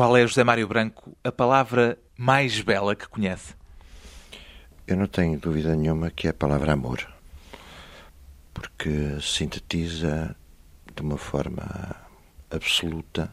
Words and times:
Qual 0.00 0.16
é, 0.16 0.26
José 0.26 0.42
Mário 0.42 0.66
Branco, 0.66 1.14
a 1.22 1.30
palavra 1.30 1.98
mais 2.16 2.58
bela 2.62 2.96
que 2.96 3.06
conhece? 3.06 3.52
Eu 4.86 4.96
não 4.96 5.06
tenho 5.06 5.38
dúvida 5.38 5.76
nenhuma 5.76 6.10
que 6.10 6.26
é 6.26 6.30
a 6.30 6.32
palavra 6.32 6.72
amor, 6.72 7.06
porque 8.54 9.20
sintetiza 9.20 10.34
de 10.96 11.02
uma 11.02 11.18
forma 11.18 11.94
absoluta 12.50 13.30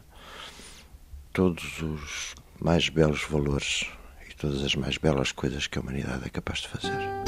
todos 1.32 1.80
os 1.80 2.34
mais 2.60 2.90
belos 2.90 3.22
valores 3.22 3.86
e 4.28 4.34
todas 4.34 4.62
as 4.62 4.74
mais 4.74 4.98
belas 4.98 5.32
coisas 5.32 5.66
que 5.66 5.78
a 5.78 5.80
humanidade 5.80 6.26
é 6.26 6.28
capaz 6.28 6.58
de 6.58 6.68
fazer. 6.68 7.27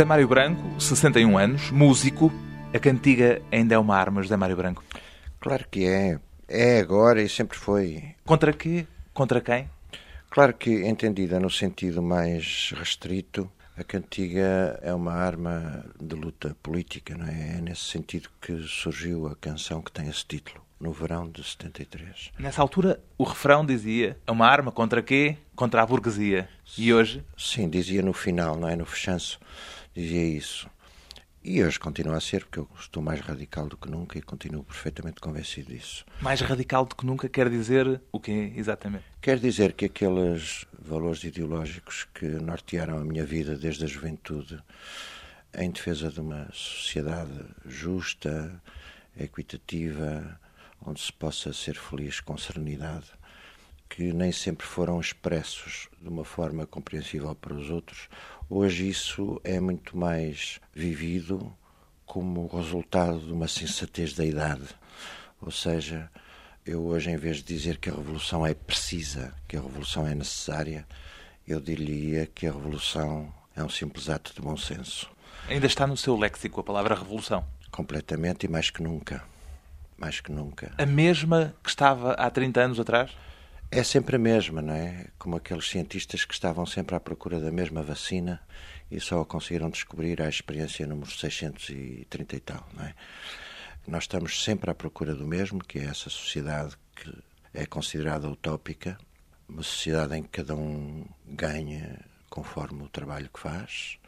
José 0.00 0.08
Mário 0.08 0.26
Branco, 0.26 0.80
61 0.80 1.36
anos, 1.36 1.70
músico. 1.70 2.32
A 2.72 2.78
cantiga 2.78 3.42
ainda 3.52 3.74
é 3.74 3.78
uma 3.78 3.94
arma, 3.94 4.22
José 4.22 4.34
Mário 4.34 4.56
Branco? 4.56 4.82
Claro 5.38 5.66
que 5.70 5.84
é. 5.84 6.18
É 6.48 6.80
agora 6.80 7.20
e 7.20 7.28
sempre 7.28 7.58
foi. 7.58 8.14
Contra 8.24 8.50
quê? 8.54 8.86
Contra 9.12 9.42
quem? 9.42 9.68
Claro 10.30 10.54
que, 10.54 10.86
entendida 10.86 11.38
no 11.38 11.50
sentido 11.50 12.00
mais 12.00 12.72
restrito, 12.78 13.52
a 13.76 13.84
cantiga 13.84 14.80
é 14.80 14.94
uma 14.94 15.12
arma 15.12 15.84
de 16.00 16.14
luta 16.14 16.56
política, 16.62 17.14
não 17.14 17.26
é? 17.26 17.58
É 17.58 17.60
nesse 17.60 17.82
sentido 17.82 18.30
que 18.40 18.56
surgiu 18.66 19.26
a 19.26 19.36
canção 19.36 19.82
que 19.82 19.92
tem 19.92 20.08
esse 20.08 20.24
título, 20.24 20.64
no 20.80 20.92
verão 20.92 21.28
de 21.28 21.44
73. 21.44 22.30
Nessa 22.38 22.62
altura, 22.62 22.98
o 23.18 23.24
refrão 23.24 23.66
dizia: 23.66 24.16
é 24.26 24.32
uma 24.32 24.46
arma 24.46 24.72
contra 24.72 25.02
quê? 25.02 25.36
Contra 25.54 25.82
a 25.82 25.86
burguesia. 25.86 26.48
E 26.78 26.90
hoje? 26.90 27.22
Sim, 27.36 27.68
dizia 27.68 28.00
no 28.00 28.14
final, 28.14 28.56
não 28.56 28.66
é? 28.66 28.74
No 28.74 28.86
fechanço 28.86 29.38
dizia 29.94 30.24
isso. 30.24 30.68
E 31.42 31.64
hoje 31.64 31.80
continua 31.80 32.18
a 32.18 32.20
ser, 32.20 32.44
porque 32.44 32.58
eu 32.58 32.68
estou 32.78 33.02
mais 33.02 33.20
radical 33.20 33.66
do 33.66 33.76
que 33.76 33.90
nunca 33.90 34.18
e 34.18 34.22
continuo 34.22 34.62
perfeitamente 34.62 35.22
convencido 35.22 35.72
disso. 35.72 36.04
Mais 36.20 36.42
radical 36.42 36.84
do 36.84 36.94
que 36.94 37.06
nunca 37.06 37.30
quer 37.30 37.48
dizer 37.48 38.00
o 38.12 38.20
quê, 38.20 38.52
exatamente? 38.54 39.04
Quer 39.22 39.38
dizer 39.38 39.72
que 39.72 39.86
aqueles 39.86 40.66
valores 40.78 41.24
ideológicos 41.24 42.06
que 42.12 42.26
nortearam 42.26 42.98
a 42.98 43.04
minha 43.04 43.24
vida 43.24 43.56
desde 43.56 43.84
a 43.84 43.88
juventude 43.88 44.62
em 45.54 45.70
defesa 45.70 46.10
de 46.10 46.20
uma 46.20 46.46
sociedade 46.52 47.42
justa, 47.64 48.62
equitativa, 49.18 50.38
onde 50.84 51.00
se 51.00 51.12
possa 51.12 51.54
ser 51.54 51.74
feliz 51.74 52.20
com 52.20 52.36
serenidade, 52.36 53.06
que 53.88 54.12
nem 54.12 54.30
sempre 54.30 54.66
foram 54.66 55.00
expressos 55.00 55.88
de 56.00 56.08
uma 56.08 56.24
forma 56.24 56.66
compreensível 56.66 57.34
para 57.34 57.54
os 57.54 57.70
outros, 57.70 58.08
hoje 58.50 58.88
isso 58.88 59.40
é 59.44 59.60
muito 59.60 59.96
mais 59.96 60.60
vivido 60.74 61.56
como 62.04 62.48
resultado 62.48 63.20
de 63.20 63.32
uma 63.32 63.46
sensatez 63.46 64.12
da 64.14 64.24
idade. 64.24 64.66
Ou 65.40 65.52
seja, 65.52 66.10
eu 66.66 66.82
hoje, 66.82 67.10
em 67.10 67.16
vez 67.16 67.36
de 67.36 67.44
dizer 67.44 67.78
que 67.78 67.88
a 67.88 67.94
revolução 67.94 68.44
é 68.44 68.52
precisa, 68.52 69.32
que 69.46 69.56
a 69.56 69.60
revolução 69.60 70.06
é 70.06 70.14
necessária, 70.14 70.86
eu 71.46 71.60
diria 71.60 72.26
que 72.26 72.46
a 72.46 72.52
revolução 72.52 73.32
é 73.54 73.62
um 73.62 73.68
simples 73.68 74.10
ato 74.10 74.34
de 74.34 74.40
bom 74.40 74.56
senso. 74.56 75.08
Ainda 75.48 75.66
está 75.66 75.86
no 75.86 75.96
seu 75.96 76.16
léxico 76.16 76.60
a 76.60 76.64
palavra 76.64 76.94
revolução? 76.94 77.44
Completamente 77.70 78.44
e 78.44 78.48
mais 78.48 78.70
que 78.70 78.82
nunca. 78.82 79.22
Mais 79.96 80.20
que 80.20 80.32
nunca. 80.32 80.72
A 80.76 80.86
mesma 80.86 81.54
que 81.62 81.70
estava 81.70 82.12
há 82.12 82.30
30 82.30 82.60
anos 82.60 82.80
atrás? 82.80 83.10
É 83.72 83.84
sempre 83.84 84.16
a 84.16 84.18
mesma, 84.18 84.60
não 84.60 84.74
é? 84.74 85.06
Como 85.16 85.36
aqueles 85.36 85.68
cientistas 85.70 86.24
que 86.24 86.34
estavam 86.34 86.66
sempre 86.66 86.96
à 86.96 86.98
procura 86.98 87.38
da 87.38 87.52
mesma 87.52 87.84
vacina 87.84 88.40
e 88.90 88.98
só 88.98 89.20
a 89.20 89.24
conseguiram 89.24 89.70
descobrir 89.70 90.20
à 90.20 90.28
experiência 90.28 90.84
número 90.88 91.08
630 91.08 92.34
e 92.36 92.40
tal, 92.40 92.68
não 92.74 92.84
é? 92.84 92.94
Nós 93.86 94.04
estamos 94.04 94.42
sempre 94.42 94.72
à 94.72 94.74
procura 94.74 95.14
do 95.14 95.24
mesmo, 95.24 95.62
que 95.62 95.78
é 95.78 95.84
essa 95.84 96.10
sociedade 96.10 96.76
que 96.96 97.16
é 97.54 97.64
considerada 97.64 98.28
utópica, 98.28 98.98
uma 99.48 99.62
sociedade 99.62 100.16
em 100.16 100.24
que 100.24 100.30
cada 100.30 100.56
um 100.56 101.06
ganha 101.24 102.04
conforme 102.28 102.82
o 102.82 102.88
trabalho 102.88 103.30
que 103.32 103.38
faz, 103.38 104.00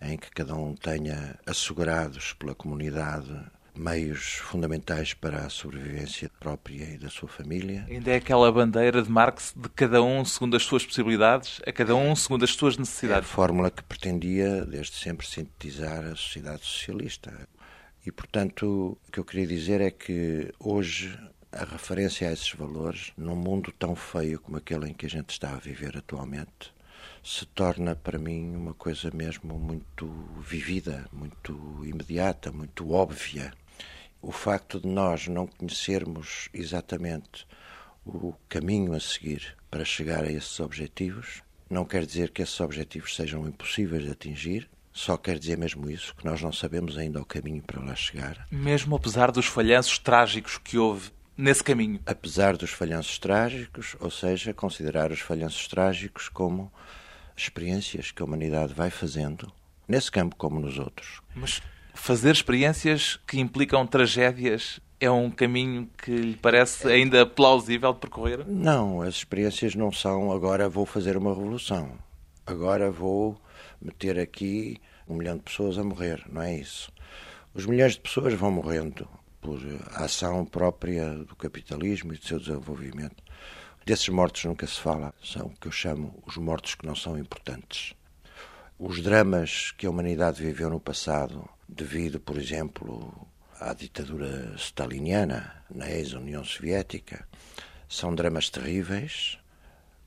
em 0.00 0.16
que 0.16 0.30
cada 0.30 0.54
um 0.54 0.76
tenha 0.76 1.36
assegurados 1.44 2.32
pela 2.34 2.54
comunidade 2.54 3.44
meios 3.80 4.34
fundamentais 4.34 5.14
para 5.14 5.38
a 5.38 5.48
sobrevivência 5.48 6.30
própria 6.38 6.84
e 6.84 6.98
da 6.98 7.08
sua 7.08 7.28
família. 7.28 7.86
Ainda 7.88 8.10
é 8.10 8.16
aquela 8.16 8.52
bandeira 8.52 9.02
de 9.02 9.10
Marx 9.10 9.54
de 9.56 9.68
cada 9.70 10.02
um 10.02 10.22
segundo 10.24 10.54
as 10.54 10.62
suas 10.62 10.84
possibilidades, 10.84 11.60
a 11.66 11.72
cada 11.72 11.96
um 11.96 12.14
segundo 12.14 12.44
as 12.44 12.50
suas 12.50 12.76
necessidades. 12.76 13.28
É 13.28 13.32
a 13.32 13.34
fórmula 13.34 13.70
que 13.70 13.82
pretendia, 13.82 14.66
desde 14.66 14.96
sempre, 14.96 15.26
sintetizar 15.26 16.04
a 16.04 16.14
sociedade 16.14 16.64
socialista. 16.64 17.32
E, 18.04 18.12
portanto, 18.12 18.98
o 19.08 19.12
que 19.12 19.18
eu 19.18 19.24
queria 19.24 19.46
dizer 19.46 19.80
é 19.80 19.90
que 19.90 20.52
hoje 20.58 21.18
a 21.50 21.64
referência 21.64 22.28
a 22.28 22.32
esses 22.32 22.52
valores, 22.52 23.12
num 23.16 23.36
mundo 23.36 23.72
tão 23.72 23.96
feio 23.96 24.40
como 24.40 24.58
aquele 24.58 24.90
em 24.90 24.94
que 24.94 25.06
a 25.06 25.10
gente 25.10 25.30
está 25.30 25.54
a 25.54 25.58
viver 25.58 25.96
atualmente, 25.96 26.72
se 27.22 27.44
torna 27.46 27.94
para 27.94 28.18
mim 28.18 28.54
uma 28.54 28.74
coisa 28.74 29.10
mesmo 29.12 29.58
muito 29.58 30.06
vivida, 30.40 31.06
muito 31.12 31.82
imediata, 31.84 32.50
muito 32.52 32.92
óbvia. 32.92 33.52
O 34.22 34.32
facto 34.32 34.80
de 34.80 34.86
nós 34.86 35.26
não 35.28 35.46
conhecermos 35.46 36.48
exatamente 36.52 37.46
o 38.04 38.34
caminho 38.48 38.92
a 38.94 39.00
seguir 39.00 39.56
para 39.70 39.84
chegar 39.84 40.24
a 40.24 40.30
esses 40.30 40.58
objetivos 40.60 41.42
não 41.70 41.84
quer 41.84 42.04
dizer 42.04 42.30
que 42.30 42.42
esses 42.42 42.60
objetivos 42.60 43.14
sejam 43.14 43.46
impossíveis 43.46 44.02
de 44.04 44.10
atingir, 44.10 44.68
só 44.92 45.16
quer 45.16 45.38
dizer 45.38 45.56
mesmo 45.56 45.88
isso, 45.88 46.14
que 46.16 46.24
nós 46.24 46.42
não 46.42 46.52
sabemos 46.52 46.98
ainda 46.98 47.20
o 47.20 47.24
caminho 47.24 47.62
para 47.62 47.80
lá 47.80 47.94
chegar. 47.94 48.46
Mesmo 48.50 48.96
apesar 48.96 49.30
dos 49.30 49.46
falhanços 49.46 49.98
trágicos 49.98 50.58
que 50.58 50.76
houve 50.76 51.10
nesse 51.36 51.62
caminho. 51.62 52.00
Apesar 52.04 52.56
dos 52.56 52.70
falhanços 52.70 53.18
trágicos, 53.18 53.96
ou 54.00 54.10
seja, 54.10 54.52
considerar 54.52 55.12
os 55.12 55.20
falhanços 55.20 55.68
trágicos 55.68 56.28
como 56.28 56.72
experiências 57.36 58.10
que 58.10 58.20
a 58.20 58.24
humanidade 58.24 58.74
vai 58.74 58.90
fazendo, 58.90 59.50
nesse 59.86 60.10
campo 60.10 60.34
como 60.34 60.58
nos 60.58 60.76
outros. 60.76 61.22
Mas 61.34 61.62
fazer 61.94 62.32
experiências 62.32 63.18
que 63.26 63.40
implicam 63.40 63.86
tragédias 63.86 64.80
é 65.00 65.10
um 65.10 65.30
caminho 65.30 65.88
que 65.96 66.10
lhe 66.10 66.36
parece 66.36 66.86
ainda 66.88 67.24
plausível 67.24 67.92
de 67.92 68.00
percorrer? 68.00 68.46
Não, 68.46 69.00
as 69.00 69.16
experiências 69.16 69.74
não 69.74 69.90
são 69.90 70.30
agora 70.30 70.68
vou 70.68 70.84
fazer 70.84 71.16
uma 71.16 71.34
revolução, 71.34 71.92
agora 72.46 72.90
vou 72.90 73.40
meter 73.80 74.18
aqui 74.18 74.78
um 75.08 75.14
milhão 75.14 75.36
de 75.36 75.42
pessoas 75.42 75.78
a 75.78 75.84
morrer, 75.84 76.22
não 76.30 76.42
é 76.42 76.54
isso. 76.54 76.92
Os 77.54 77.66
milhões 77.66 77.94
de 77.94 78.00
pessoas 78.00 78.34
vão 78.34 78.50
morrendo 78.50 79.08
por 79.40 79.58
ação 79.94 80.44
própria 80.44 81.10
do 81.14 81.34
capitalismo 81.34 82.12
e 82.12 82.18
do 82.18 82.24
seu 82.24 82.38
desenvolvimento. 82.38 83.22
Desses 83.84 84.08
mortos 84.10 84.44
nunca 84.44 84.66
se 84.66 84.78
fala, 84.78 85.14
são 85.22 85.46
o 85.46 85.56
que 85.58 85.66
eu 85.66 85.72
chamo 85.72 86.22
os 86.26 86.36
mortos 86.36 86.74
que 86.74 86.86
não 86.86 86.94
são 86.94 87.18
importantes. 87.18 87.94
Os 88.82 89.02
dramas 89.02 89.72
que 89.72 89.84
a 89.84 89.90
humanidade 89.90 90.42
viveu 90.42 90.70
no 90.70 90.80
passado, 90.80 91.46
devido, 91.68 92.18
por 92.18 92.38
exemplo, 92.38 93.28
à 93.60 93.74
ditadura 93.74 94.54
staliniana 94.56 95.62
na 95.70 95.90
ex-União 95.90 96.42
Soviética, 96.42 97.28
são 97.86 98.14
dramas 98.14 98.48
terríveis, 98.48 99.38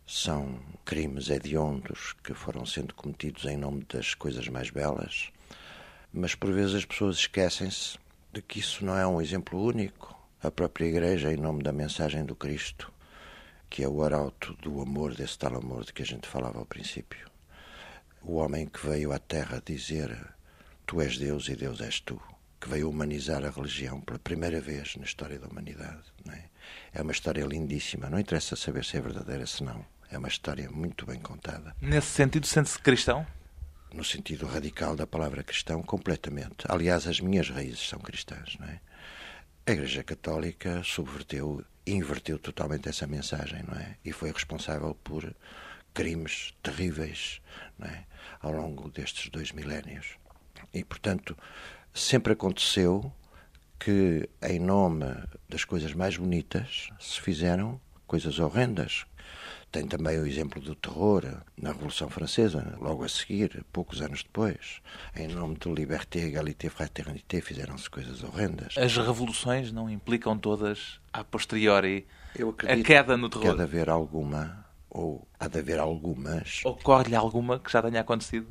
são 0.08 0.60
crimes 0.84 1.30
hediondos 1.30 2.16
que 2.24 2.34
foram 2.34 2.66
sendo 2.66 2.96
cometidos 2.96 3.46
em 3.46 3.58
nome 3.58 3.84
das 3.84 4.16
coisas 4.16 4.48
mais 4.48 4.72
belas, 4.72 5.30
mas 6.12 6.34
por 6.34 6.52
vezes 6.52 6.74
as 6.74 6.86
pessoas 6.86 7.18
esquecem-se 7.18 8.00
de 8.34 8.42
que 8.42 8.58
isso 8.58 8.84
não 8.84 8.98
é 8.98 9.06
um 9.06 9.22
exemplo 9.22 9.64
único. 9.64 10.18
A 10.42 10.50
própria 10.50 10.88
Igreja, 10.88 11.32
em 11.32 11.38
nome 11.38 11.62
da 11.62 11.72
mensagem 11.72 12.26
do 12.26 12.36
Cristo, 12.36 12.92
que 13.70 13.84
é 13.84 13.88
o 13.88 14.04
arauto 14.04 14.56
do 14.56 14.82
amor, 14.82 15.14
desse 15.14 15.38
tal 15.38 15.58
amor 15.58 15.86
de 15.86 15.94
que 15.94 16.02
a 16.02 16.06
gente 16.08 16.28
falava 16.28 16.58
ao 16.58 16.66
princípio. 16.66 17.33
O 18.24 18.36
homem 18.36 18.66
que 18.68 18.86
veio 18.86 19.12
à 19.12 19.20
Terra 19.20 19.62
dizer 19.66 20.18
Tu 20.86 21.02
és 21.02 21.18
Deus 21.18 21.48
e 21.50 21.56
Deus 21.56 21.82
és 21.82 22.00
tu, 22.00 22.22
que 22.60 22.70
veio 22.70 22.90
humanizar 22.90 23.44
a 23.46 23.50
religião 23.50 24.00
pela 24.02 24.20
primeira 24.20 24.62
vez 24.62 24.96
na 24.96 25.04
história 25.06 25.40
da 25.40 25.48
humanidade. 25.48 26.04
É? 26.30 26.44
é 26.94 27.02
uma 27.02 27.12
história 27.12 27.44
lindíssima, 27.46 28.10
não 28.10 28.20
interessa 28.20 28.56
saber 28.56 28.86
se 28.86 28.98
é 28.98 29.02
verdadeira, 29.02 29.46
se 29.46 29.64
não. 29.64 29.86
É 30.10 30.18
uma 30.18 30.28
história 30.28 30.70
muito 30.70 31.06
bem 31.06 31.20
contada. 31.20 31.76
Nesse 31.82 32.08
sentido, 32.08 32.46
sente-se 32.46 32.80
cristão? 32.80 33.26
no 33.94 34.04
sentido 34.04 34.48
radical 34.48 34.96
da 34.96 35.06
palavra 35.06 35.44
cristão, 35.44 35.82
completamente. 35.84 36.66
Aliás, 36.68 37.08
as 37.08 37.20
minhas 37.20 37.50
raízes 37.50 37.88
são 37.88 38.00
cristãs, 38.00 38.58
não 38.60 38.68
é? 38.68 38.80
A 39.66 39.72
Igreja 39.72 40.04
Católica 40.04 40.82
subverteu 40.84 41.64
inverteu 41.86 42.40
totalmente 42.40 42.88
essa 42.88 43.06
mensagem, 43.06 43.62
não 43.68 43.78
é? 43.78 43.98
E 44.04 44.12
foi 44.12 44.32
responsável 44.32 44.96
por 45.04 45.34
crimes 45.94 46.54
terríveis, 46.64 47.42
não 47.78 47.88
é? 47.88 48.06
Ao 48.42 48.52
longo 48.52 48.90
destes 48.90 49.30
dois 49.30 49.52
milénios. 49.52 50.18
E, 50.74 50.84
portanto, 50.84 51.38
sempre 51.94 52.34
aconteceu 52.34 53.14
que, 53.80 54.30
em 54.42 54.60
nome 54.60 55.06
das 55.50 55.66
coisas 55.66 55.94
mais 55.94 56.18
bonitas, 56.18 56.90
se 57.00 57.20
fizeram 57.20 57.80
coisas 58.08 58.40
horrendas, 58.40 59.06
tem 59.74 59.88
também 59.88 60.20
o 60.20 60.28
exemplo 60.28 60.62
do 60.62 60.76
terror 60.76 61.24
na 61.58 61.72
Revolução 61.72 62.08
Francesa, 62.08 62.78
logo 62.80 63.04
a 63.04 63.10
seguir, 63.10 63.66
poucos 63.74 64.04
anos 64.04 64.22
depois. 64.22 64.82
Em 65.16 65.28
nome 65.28 65.58
de 65.58 65.68
liberté, 65.68 66.20
égalité, 66.20 66.70
fraternité, 66.70 67.42
fizeram-se 67.42 67.90
coisas 67.90 68.24
horrendas. 68.24 68.76
As 68.78 68.96
revoluções 68.96 69.72
não 69.72 69.90
implicam 69.90 70.38
todas, 70.38 71.00
a 71.12 71.24
posteriori, 71.24 72.06
a 72.68 72.84
queda 72.84 73.18
no 73.18 73.30
terror? 73.30 73.46
Que 73.46 73.52
há 73.52 73.56
de 73.56 73.62
haver 73.64 73.90
alguma, 73.90 74.63
ou 74.94 75.28
há 75.40 75.48
de 75.48 75.60
haver 75.60 75.80
algumas. 75.80 76.62
Ocorre-lhe 76.64 77.16
alguma 77.16 77.60
que 77.60 77.72
já 77.72 77.82
tenha 77.82 78.02
acontecido? 78.02 78.48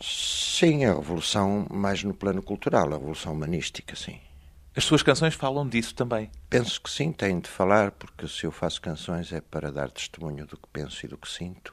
Sim, 0.00 0.84
a 0.84 0.94
revolução 0.94 1.66
mais 1.70 2.04
no 2.04 2.14
plano 2.14 2.42
cultural, 2.42 2.88
a 2.88 2.96
revolução 2.98 3.32
humanística, 3.32 3.96
sim. 3.96 4.20
As 4.76 4.84
suas 4.84 5.02
canções 5.02 5.34
falam 5.34 5.66
disso 5.66 5.94
também? 5.94 6.30
Penso 6.50 6.80
que 6.82 6.90
sim, 6.90 7.10
têm 7.10 7.40
de 7.40 7.48
falar, 7.48 7.92
porque 7.92 8.28
se 8.28 8.44
eu 8.44 8.52
faço 8.52 8.80
canções 8.80 9.32
é 9.32 9.40
para 9.40 9.72
dar 9.72 9.90
testemunho 9.90 10.46
do 10.46 10.58
que 10.58 10.68
penso 10.70 11.06
e 11.06 11.08
do 11.08 11.16
que 11.16 11.28
sinto 11.28 11.72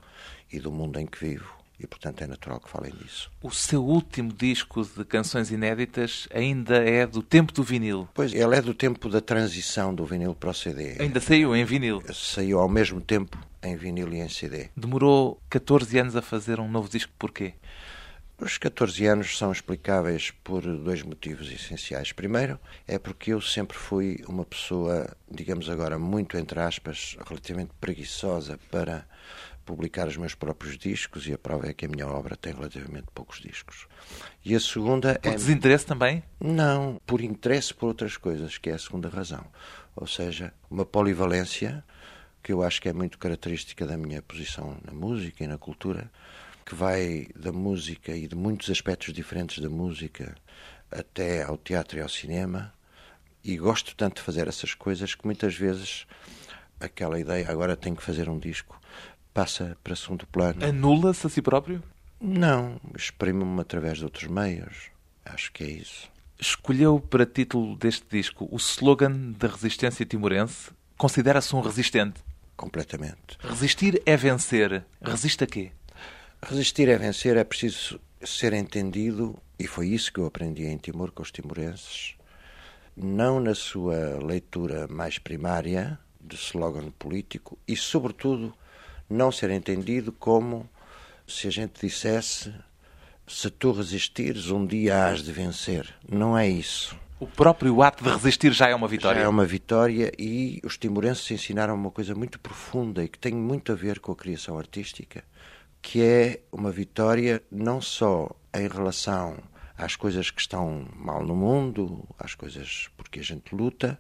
e 0.51 0.57
do 0.57 0.71
mundo 0.71 0.97
em 0.99 1.05
que 1.05 1.19
vivo. 1.19 1.62
E, 1.79 1.87
portanto, 1.87 2.21
é 2.21 2.27
natural 2.27 2.59
que 2.59 2.69
falem 2.69 2.93
disso. 2.93 3.31
O 3.41 3.51
seu 3.51 3.83
último 3.83 4.31
disco 4.31 4.83
de 4.83 5.03
canções 5.03 5.51
inéditas 5.51 6.27
ainda 6.33 6.77
é 6.77 7.05
do 7.05 7.21
tempo 7.21 7.51
do 7.51 7.63
vinil? 7.63 8.07
Pois, 8.13 8.33
ele 8.33 8.55
é 8.55 8.61
do 8.61 8.73
tempo 8.73 9.09
da 9.09 9.19
transição 9.19 9.93
do 9.93 10.05
vinil 10.05 10.35
para 10.35 10.51
o 10.51 10.53
CD. 10.53 10.95
Ainda 10.99 11.19
saiu 11.19 11.55
em 11.55 11.65
vinil? 11.65 12.01
Saiu 12.13 12.59
ao 12.59 12.69
mesmo 12.69 13.01
tempo 13.01 13.37
em 13.61 13.75
vinil 13.75 14.13
e 14.13 14.19
em 14.19 14.29
CD. 14.29 14.69
Demorou 14.77 15.41
14 15.49 15.97
anos 15.97 16.15
a 16.15 16.21
fazer 16.21 16.59
um 16.59 16.69
novo 16.69 16.89
disco, 16.89 17.11
porquê? 17.17 17.53
Os 18.39 18.57
14 18.57 19.05
anos 19.05 19.37
são 19.37 19.51
explicáveis 19.51 20.31
por 20.43 20.61
dois 20.61 21.01
motivos 21.01 21.49
essenciais. 21.49 22.11
Primeiro, 22.11 22.59
é 22.85 22.99
porque 22.99 23.31
eu 23.31 23.39
sempre 23.39 23.77
fui 23.77 24.21
uma 24.27 24.43
pessoa, 24.43 25.15
digamos 25.31 25.69
agora, 25.69 25.97
muito 25.97 26.37
entre 26.37 26.59
aspas, 26.59 27.15
relativamente 27.25 27.71
preguiçosa 27.79 28.59
para 28.69 29.05
publicar 29.65 30.07
os 30.07 30.17
meus 30.17 30.35
próprios 30.35 30.77
discos 30.77 31.27
e 31.27 31.33
a 31.33 31.37
prova 31.37 31.67
é 31.67 31.73
que 31.73 31.85
a 31.85 31.89
minha 31.89 32.07
obra 32.07 32.35
tem 32.35 32.53
relativamente 32.53 33.07
poucos 33.13 33.39
discos. 33.39 33.87
E 34.43 34.55
a 34.55 34.59
segunda 34.59 35.19
por 35.19 35.31
é. 35.31 35.35
desinteresse 35.35 35.85
também? 35.85 36.23
Não, 36.39 37.01
por 37.05 37.21
interesse 37.21 37.73
por 37.73 37.87
outras 37.87 38.17
coisas, 38.17 38.57
que 38.57 38.69
é 38.69 38.73
a 38.73 38.79
segunda 38.79 39.09
razão. 39.09 39.45
Ou 39.95 40.07
seja, 40.07 40.53
uma 40.69 40.85
polivalência 40.85 41.83
que 42.41 42.51
eu 42.51 42.61
acho 42.61 42.81
que 42.81 42.89
é 42.89 42.93
muito 42.93 43.17
característica 43.17 43.85
da 43.85 43.95
minha 43.95 44.21
posição 44.21 44.77
na 44.83 44.93
música 44.93 45.43
e 45.43 45.47
na 45.47 45.57
cultura 45.57 46.11
que 46.65 46.75
vai 46.75 47.27
da 47.35 47.51
música 47.51 48.11
e 48.15 48.27
de 48.27 48.35
muitos 48.35 48.69
aspectos 48.69 49.13
diferentes 49.13 49.61
da 49.61 49.69
música 49.69 50.35
até 50.91 51.43
ao 51.43 51.57
teatro 51.57 51.97
e 51.97 52.01
ao 52.01 52.09
cinema. 52.09 52.73
E 53.43 53.57
gosto 53.57 53.95
tanto 53.95 54.15
de 54.15 54.21
fazer 54.21 54.47
essas 54.47 54.73
coisas 54.73 55.15
que 55.15 55.25
muitas 55.25 55.55
vezes 55.55 56.05
aquela 56.79 57.19
ideia, 57.19 57.49
agora 57.49 57.75
tenho 57.77 57.95
que 57.95 58.03
fazer 58.03 58.29
um 58.29 58.37
disco, 58.37 58.79
passa 59.33 59.77
para 59.83 59.95
segundo 59.95 60.27
plano. 60.27 60.63
Anula-se 60.63 61.25
a 61.27 61.29
si 61.29 61.41
próprio? 61.41 61.83
Não, 62.19 62.79
exprimo-me 62.95 63.59
através 63.59 63.97
de 63.97 64.05
outros 64.05 64.29
meios. 64.29 64.89
Acho 65.25 65.51
que 65.51 65.63
é 65.63 65.67
isso. 65.67 66.11
Escolheu 66.39 66.99
para 66.99 67.25
título 67.25 67.75
deste 67.75 68.05
disco 68.09 68.47
o 68.51 68.57
slogan 68.57 69.31
da 69.37 69.47
resistência 69.47 70.05
timorense. 70.05 70.71
Considera-se 70.97 71.55
um 71.55 71.61
resistente? 71.61 72.21
Completamente. 72.55 73.37
Resistir 73.39 74.01
é 74.05 74.15
vencer. 74.15 74.85
Resiste 75.01 75.43
a 75.43 75.47
quê? 75.47 75.71
Resistir 76.41 76.89
é 76.89 76.97
vencer, 76.97 77.37
é 77.37 77.43
preciso 77.43 77.99
ser 78.21 78.53
entendido, 78.53 79.37
e 79.57 79.67
foi 79.67 79.87
isso 79.87 80.11
que 80.11 80.19
eu 80.19 80.25
aprendi 80.25 80.65
em 80.65 80.77
Timor 80.77 81.11
com 81.11 81.23
os 81.23 81.31
timorenses, 81.31 82.15
não 82.95 83.39
na 83.39 83.55
sua 83.55 84.23
leitura 84.23 84.87
mais 84.87 85.17
primária 85.17 85.97
de 86.21 86.35
slogan 86.35 86.89
político 86.91 87.57
e, 87.67 87.75
sobretudo, 87.75 88.53
não 89.09 89.31
ser 89.31 89.49
entendido 89.51 90.11
como 90.11 90.69
se 91.27 91.47
a 91.47 91.51
gente 91.51 91.81
dissesse 91.81 92.53
se 93.27 93.49
tu 93.49 93.71
resistires, 93.71 94.49
um 94.49 94.65
dia 94.65 95.05
hás 95.05 95.23
de 95.23 95.31
vencer. 95.31 95.93
Não 96.09 96.37
é 96.37 96.47
isso. 96.47 96.97
O 97.19 97.27
próprio 97.27 97.81
ato 97.81 98.03
de 98.03 98.09
resistir 98.09 98.51
já 98.51 98.67
é 98.67 98.75
uma 98.75 98.87
vitória. 98.87 99.21
Já 99.21 99.25
é 99.25 99.29
uma 99.29 99.45
vitória 99.45 100.11
e 100.19 100.59
os 100.63 100.77
timorenses 100.77 101.31
ensinaram 101.31 101.73
uma 101.73 101.89
coisa 101.89 102.13
muito 102.13 102.37
profunda 102.37 103.03
e 103.03 103.07
que 103.07 103.17
tem 103.17 103.33
muito 103.33 103.71
a 103.71 103.75
ver 103.75 103.99
com 103.99 104.11
a 104.11 104.15
criação 104.15 104.57
artística, 104.57 105.23
que 105.81 106.01
é 106.01 106.41
uma 106.51 106.69
vitória 106.69 107.41
não 107.49 107.79
só 107.79 108.29
em 108.53 108.67
relação 108.67 109.37
às 109.77 109.95
coisas 109.95 110.29
que 110.31 110.41
estão 110.41 110.85
mal 110.95 111.23
no 111.23 111.35
mundo, 111.35 112.03
às 112.19 112.35
coisas 112.35 112.89
porque 112.97 113.21
a 113.21 113.23
gente 113.23 113.55
luta, 113.55 113.97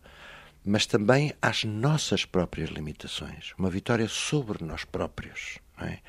mas 0.65 0.85
também 0.85 1.33
às 1.41 1.63
nossas 1.63 2.25
próprias 2.25 2.69
limitações. 2.69 3.53
Uma 3.57 3.69
vitória 3.69 4.07
sobre 4.07 4.63
nós 4.63 4.85
próprios. 4.85 5.59
É? 5.81 5.99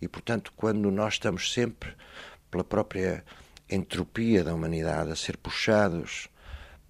E, 0.00 0.08
portanto, 0.08 0.52
quando 0.56 0.90
nós 0.90 1.14
estamos 1.14 1.52
sempre 1.52 1.94
pela 2.50 2.64
própria 2.64 3.24
entropia 3.70 4.44
da 4.44 4.54
humanidade 4.54 5.10
a 5.10 5.16
ser 5.16 5.36
puxados 5.36 6.28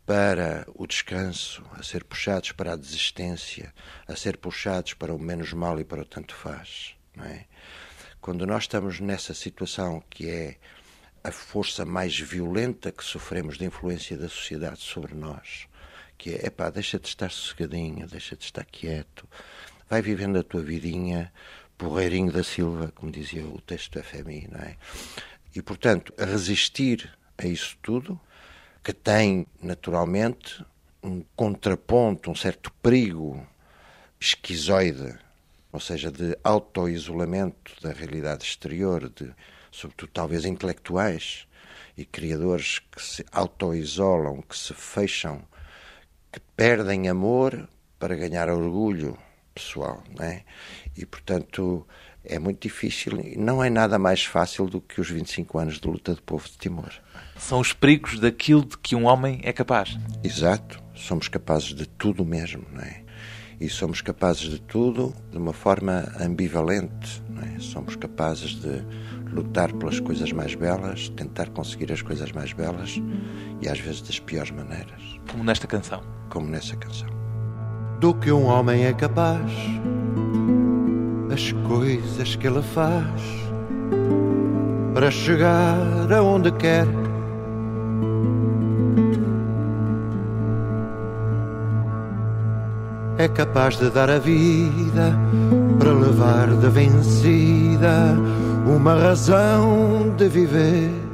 para 0.04 0.66
o 0.74 0.86
descanso, 0.86 1.62
a 1.72 1.82
ser 1.82 2.02
puxados 2.04 2.50
para 2.52 2.72
a 2.72 2.76
desistência, 2.76 3.72
a 4.08 4.16
ser 4.16 4.36
puxados 4.36 4.94
para 4.94 5.14
o 5.14 5.18
menos 5.18 5.52
mal 5.52 5.78
e 5.78 5.84
para 5.84 6.02
o 6.02 6.04
tanto 6.04 6.34
faz. 6.34 6.96
É? 7.18 7.44
Quando 8.20 8.46
nós 8.46 8.64
estamos 8.64 8.98
nessa 8.98 9.34
situação 9.34 10.02
que 10.10 10.28
é 10.28 10.56
a 11.22 11.30
força 11.30 11.84
mais 11.84 12.18
violenta 12.18 12.90
que 12.90 13.04
sofremos 13.04 13.58
de 13.58 13.64
influência 13.64 14.16
da 14.16 14.28
sociedade 14.28 14.80
sobre 14.80 15.14
nós, 15.14 15.68
que 16.22 16.30
é, 16.30 16.46
epá, 16.46 16.70
deixa 16.70 17.00
de 17.00 17.08
estar 17.08 17.28
sossegadinho, 17.32 18.06
deixa 18.06 18.36
de 18.36 18.44
estar 18.44 18.64
quieto, 18.64 19.28
vai 19.90 20.00
vivendo 20.00 20.38
a 20.38 20.44
tua 20.44 20.62
vidinha, 20.62 21.32
porreirinho 21.76 22.30
da 22.30 22.44
Silva, 22.44 22.92
como 22.94 23.10
dizia 23.10 23.44
o 23.44 23.60
texto 23.60 23.98
do 23.98 24.04
FMI, 24.04 24.48
não 24.48 24.60
é? 24.60 24.76
E, 25.52 25.60
portanto, 25.60 26.14
a 26.16 26.24
resistir 26.24 27.12
a 27.36 27.44
isso 27.44 27.76
tudo, 27.82 28.20
que 28.84 28.92
tem, 28.92 29.48
naturalmente, 29.60 30.64
um 31.02 31.24
contraponto, 31.34 32.30
um 32.30 32.36
certo 32.36 32.72
perigo 32.80 33.44
esquizoide 34.20 35.18
ou 35.72 35.80
seja, 35.80 36.12
de 36.12 36.36
auto-isolamento 36.44 37.72
da 37.80 37.92
realidade 37.92 38.44
exterior, 38.44 39.08
de, 39.08 39.34
sobretudo 39.70 40.10
talvez 40.12 40.44
intelectuais 40.44 41.48
e 41.96 42.04
criadores 42.04 42.78
que 42.78 43.02
se 43.02 43.24
auto-isolam, 43.32 44.42
que 44.42 44.56
se 44.56 44.74
fecham, 44.74 45.42
que 46.32 46.40
perdem 46.56 47.08
amor 47.08 47.68
para 47.98 48.16
ganhar 48.16 48.48
orgulho 48.48 49.16
pessoal, 49.54 50.02
não 50.18 50.24
é? 50.24 50.42
E, 50.96 51.04
portanto, 51.04 51.86
é 52.24 52.38
muito 52.38 52.62
difícil 52.62 53.12
não 53.36 53.62
é 53.62 53.68
nada 53.68 53.98
mais 53.98 54.24
fácil 54.24 54.66
do 54.66 54.80
que 54.80 55.00
os 55.00 55.10
25 55.10 55.58
anos 55.58 55.78
de 55.78 55.86
luta 55.86 56.14
do 56.14 56.22
povo 56.22 56.48
de 56.48 56.56
Timor. 56.56 56.92
São 57.36 57.60
os 57.60 57.72
perigos 57.72 58.18
daquilo 58.18 58.64
de 58.64 58.78
que 58.78 58.96
um 58.96 59.04
homem 59.04 59.40
é 59.42 59.52
capaz. 59.52 59.98
Exato. 60.24 60.82
Somos 60.94 61.28
capazes 61.28 61.74
de 61.74 61.86
tudo 61.86 62.24
mesmo, 62.24 62.64
não 62.72 62.80
é? 62.80 63.02
e 63.62 63.68
somos 63.68 64.00
capazes 64.00 64.50
de 64.50 64.60
tudo 64.60 65.14
de 65.30 65.38
uma 65.38 65.52
forma 65.52 66.12
ambivalente. 66.20 67.22
É? 67.54 67.60
Somos 67.60 67.94
capazes 67.94 68.60
de 68.60 68.84
lutar 69.32 69.72
pelas 69.72 70.00
coisas 70.00 70.32
mais 70.32 70.56
belas, 70.56 71.08
tentar 71.10 71.48
conseguir 71.50 71.92
as 71.92 72.02
coisas 72.02 72.32
mais 72.32 72.52
belas 72.52 73.00
e 73.60 73.68
às 73.68 73.78
vezes 73.78 74.02
das 74.02 74.18
piores 74.18 74.50
maneiras. 74.50 75.11
Como 75.30 75.44
nesta 75.44 75.66
canção. 75.66 76.02
Como 76.28 76.46
nessa 76.48 76.76
canção. 76.76 77.08
Do 78.00 78.14
que 78.14 78.32
um 78.32 78.46
homem 78.46 78.84
é 78.84 78.92
capaz, 78.92 79.52
as 81.32 81.52
coisas 81.66 82.36
que 82.36 82.46
ele 82.46 82.62
faz 82.62 83.22
para 84.94 85.10
chegar 85.10 86.12
aonde 86.12 86.52
quer 86.52 86.86
é 93.18 93.28
capaz 93.28 93.78
de 93.78 93.88
dar 93.90 94.10
a 94.10 94.18
vida 94.18 95.16
para 95.78 95.92
levar 95.92 96.48
de 96.48 96.68
vencida 96.68 98.16
uma 98.66 98.94
razão 98.94 100.14
de 100.16 100.28
viver. 100.28 101.11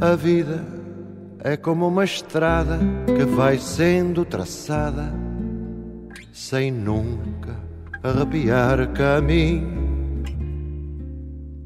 A 0.00 0.16
vida 0.16 0.64
é 1.44 1.58
como 1.58 1.86
uma 1.86 2.04
estrada 2.04 2.78
que 3.06 3.24
vai 3.24 3.58
sendo 3.58 4.24
traçada 4.24 5.12
sem 6.32 6.72
nunca 6.72 7.54
arrepiar 8.02 8.92
caminho 8.94 10.24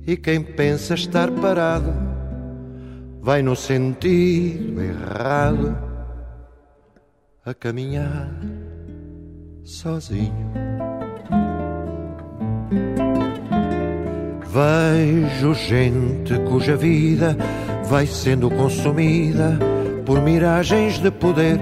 E 0.04 0.16
quem 0.16 0.42
pensa 0.42 0.94
estar 0.94 1.30
parado 1.30 1.92
vai 3.20 3.40
no 3.40 3.54
sentido 3.54 4.82
errado 4.82 5.78
a 7.46 7.54
caminhar 7.54 8.30
sozinho. 9.62 10.50
Vejo 14.46 15.54
gente 15.54 16.38
cuja 16.40 16.76
vida 16.76 17.36
vai 17.88 18.06
sendo 18.06 18.50
consumida 18.50 19.58
por 20.04 20.20
miragens 20.20 20.98
de 20.98 21.10
poder. 21.10 21.60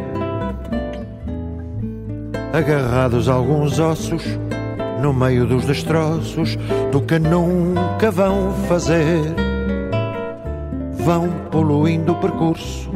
Agarrados 2.52 3.28
alguns 3.28 3.78
ossos, 3.78 4.22
no 5.00 5.12
meio 5.12 5.46
dos 5.46 5.64
destroços 5.64 6.56
do 6.90 7.00
que 7.00 7.18
nunca 7.18 8.10
vão 8.10 8.52
fazer. 8.68 9.22
Vão 10.92 11.28
poluindo 11.50 12.12
o 12.12 12.16
percurso 12.16 12.90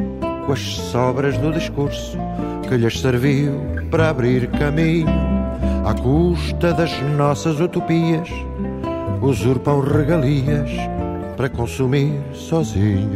com 0.45 0.53
as 0.53 0.59
sobras 0.59 1.37
do 1.37 1.51
discurso 1.51 2.17
que 2.69 2.77
lhes 2.77 2.99
serviu 3.01 3.59
para 3.91 4.09
abrir 4.09 4.47
caminho 4.51 5.07
à 5.85 5.93
custa 5.93 6.73
das 6.73 7.01
nossas 7.17 7.59
utopias. 7.59 8.29
Usurpam 9.21 9.81
regalias 9.81 10.69
para 11.37 11.47
consumir 11.47 12.19
sozinho. 12.33 13.11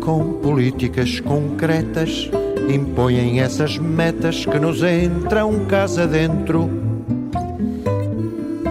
Com 0.00 0.32
políticas 0.42 1.20
concretas, 1.20 2.28
impõem 2.68 3.40
essas 3.40 3.78
metas 3.78 4.44
que 4.44 4.58
nos 4.58 4.82
entram 4.82 5.64
casa 5.66 6.08
dentro, 6.08 6.68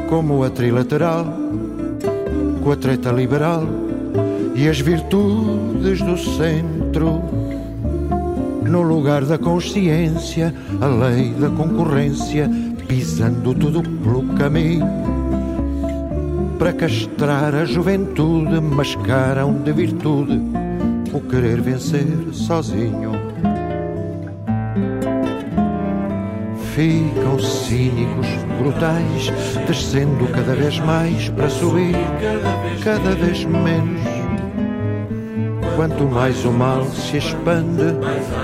como 0.10 0.44
a 0.44 0.50
trilateral, 0.50 1.26
com 2.62 2.72
a 2.72 2.76
treta 2.76 3.10
liberal 3.10 3.64
e 4.56 4.68
as 4.68 4.82
virtudes 4.82 6.02
do 6.02 6.18
centro. 6.18 7.24
No 8.66 8.82
lugar 8.82 9.24
da 9.24 9.38
consciência, 9.38 10.54
a 10.82 10.86
lei 10.86 11.34
da 11.34 11.50
concorrência, 11.50 12.48
pisando 12.88 13.56
tudo 13.56 13.82
pelo 13.82 14.24
caminho 14.36 15.09
para 16.60 16.74
castrar 16.74 17.56
a 17.56 17.64
juventude, 17.64 18.60
mascaram 18.60 19.54
de 19.64 19.72
virtude 19.72 20.42
o 21.14 21.22
querer 21.22 21.62
vencer 21.62 22.06
sozinho. 22.34 23.14
Ficam 26.76 27.40
cínicos, 27.40 28.28
brutais, 28.62 29.32
descendo 29.66 30.28
cada 30.28 30.54
vez 30.54 30.78
mais 30.82 31.30
para 31.30 31.50
subir 31.50 31.96
cada 32.84 33.16
vez 33.16 33.46
menos. 33.46 34.02
Quanto 35.78 36.04
mais 36.04 36.44
o 36.44 36.52
mal 36.52 36.86
se 36.88 37.18
expande, 37.18 37.96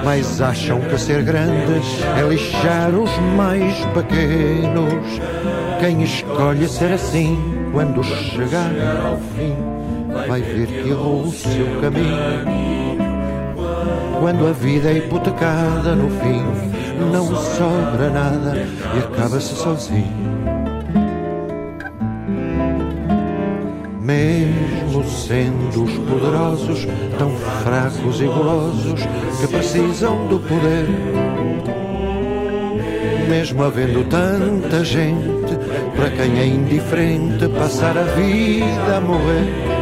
mais 0.06 0.42
acham 0.42 0.80
que 0.80 0.98
ser 0.98 1.22
grande 1.22 1.82
é 2.18 2.30
lixar 2.30 2.92
os 2.96 3.12
mais 3.36 3.76
pequenos. 3.88 5.20
Quem 5.82 6.02
escolhe 6.02 6.66
ser 6.70 6.94
assim, 6.94 7.55
quando 7.72 8.04
chegar 8.04 8.72
ao 9.06 9.18
fim, 9.18 9.56
vai 10.28 10.42
ver 10.42 10.68
que 10.68 10.90
errou 10.90 11.24
o 11.24 11.32
seu 11.32 11.82
caminho. 11.82 12.56
Quando 14.20 14.48
a 14.48 14.52
vida 14.52 14.90
é 14.90 14.98
hipotecada 14.98 15.96
no 15.96 16.10
fim, 16.10 16.44
não 17.12 17.28
sobra 17.36 18.10
nada 18.10 18.68
e 18.96 19.00
acaba-se 19.00 19.56
sozinho. 19.56 20.26
Mesmo 24.02 25.04
sendo 25.04 25.84
os 25.84 25.98
poderosos 25.98 26.88
tão 27.18 27.32
fracos 27.64 28.22
e 28.22 28.26
golosos 28.26 29.02
que 29.40 29.48
precisam 29.48 30.28
do 30.28 30.40
poder, 30.40 30.88
mesmo 33.28 33.64
havendo 33.64 34.04
tanta 34.06 34.84
gente 34.84 35.56
para 35.96 36.10
quem 36.12 36.40
é 36.40 36.46
indiferente 36.46 37.48
passar 37.50 37.98
a 37.98 38.04
vida 38.04 38.98
a 38.98 39.02
morrer. 39.02 39.76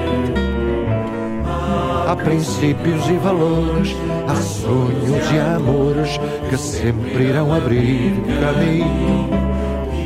Há 2.08 2.16
princípios 2.16 3.10
e 3.10 3.14
valores, 3.14 3.96
há 4.28 4.36
sonhos 4.36 5.32
e 5.32 5.40
amores 5.40 6.20
que 6.50 6.58
sempre 6.58 7.30
irão 7.30 7.54
abrir 7.54 8.14
caminho. 8.40 9.30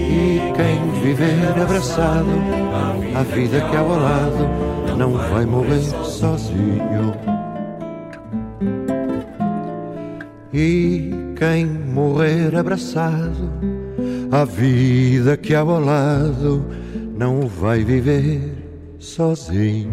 E 0.10 0.40
quem 0.56 1.02
viver 1.02 1.62
abraçado 1.62 2.30
à 3.14 3.24
vida 3.24 3.60
que 3.62 3.76
há 3.76 3.80
ao 3.80 3.90
lado 3.90 4.96
não 4.98 5.14
vai 5.14 5.46
morrer 5.46 5.82
sozinho. 6.04 7.14
E 10.54 11.17
quem 11.38 11.68
morrer 11.68 12.56
abraçado 12.56 13.52
à 14.32 14.44
vida 14.44 15.38
que 15.38 15.54
há 15.54 15.60
ao 15.60 15.80
lado 15.80 16.66
não 17.16 17.48
vai 17.48 17.84
viver 17.84 18.42
sozinho. 19.00 19.92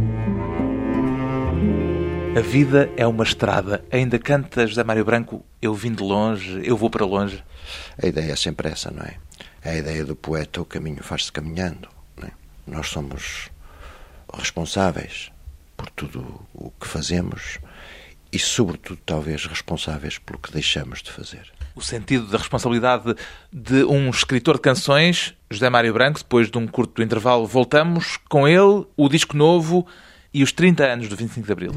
A 2.34 2.40
vida 2.40 2.90
é 2.96 3.06
uma 3.06 3.22
estrada. 3.24 3.84
Ainda 3.92 4.18
canta 4.18 4.66
José 4.66 4.82
Mário 4.82 5.04
Branco, 5.04 5.44
eu 5.60 5.74
vim 5.74 5.92
de 5.92 6.02
longe, 6.02 6.62
eu 6.64 6.76
vou 6.78 6.88
para 6.88 7.04
longe. 7.04 7.44
A 8.02 8.06
ideia 8.06 8.32
é 8.32 8.36
sempre 8.36 8.70
essa, 8.70 8.90
não 8.90 9.02
é? 9.02 9.16
É 9.62 9.70
a 9.72 9.76
ideia 9.76 10.04
do 10.04 10.16
poeta, 10.16 10.62
o 10.62 10.64
caminho 10.64 11.02
faz-se 11.02 11.30
caminhando. 11.30 11.88
É? 12.22 12.30
Nós 12.66 12.88
somos 12.88 13.50
responsáveis 14.32 15.30
por 15.76 15.90
tudo 15.90 16.40
o 16.54 16.70
que 16.70 16.88
fazemos 16.88 17.58
e, 18.34 18.38
sobretudo, 18.38 18.98
talvez 19.06 19.46
responsáveis 19.46 20.18
pelo 20.18 20.40
que 20.40 20.52
deixamos 20.52 21.00
de 21.00 21.12
fazer. 21.12 21.52
O 21.74 21.80
sentido 21.80 22.26
da 22.26 22.38
responsabilidade 22.38 23.14
de 23.52 23.84
um 23.84 24.10
escritor 24.10 24.56
de 24.56 24.62
canções, 24.62 25.34
José 25.48 25.70
Mário 25.70 25.92
Branco, 25.92 26.18
depois 26.18 26.50
de 26.50 26.58
um 26.58 26.66
curto 26.66 27.00
intervalo, 27.00 27.46
voltamos 27.46 28.18
com 28.28 28.46
ele, 28.48 28.84
o 28.96 29.08
disco 29.08 29.36
novo 29.36 29.86
e 30.32 30.42
os 30.42 30.50
30 30.50 30.84
anos 30.84 31.08
do 31.08 31.16
25 31.16 31.46
de 31.46 31.52
Abril. 31.52 31.72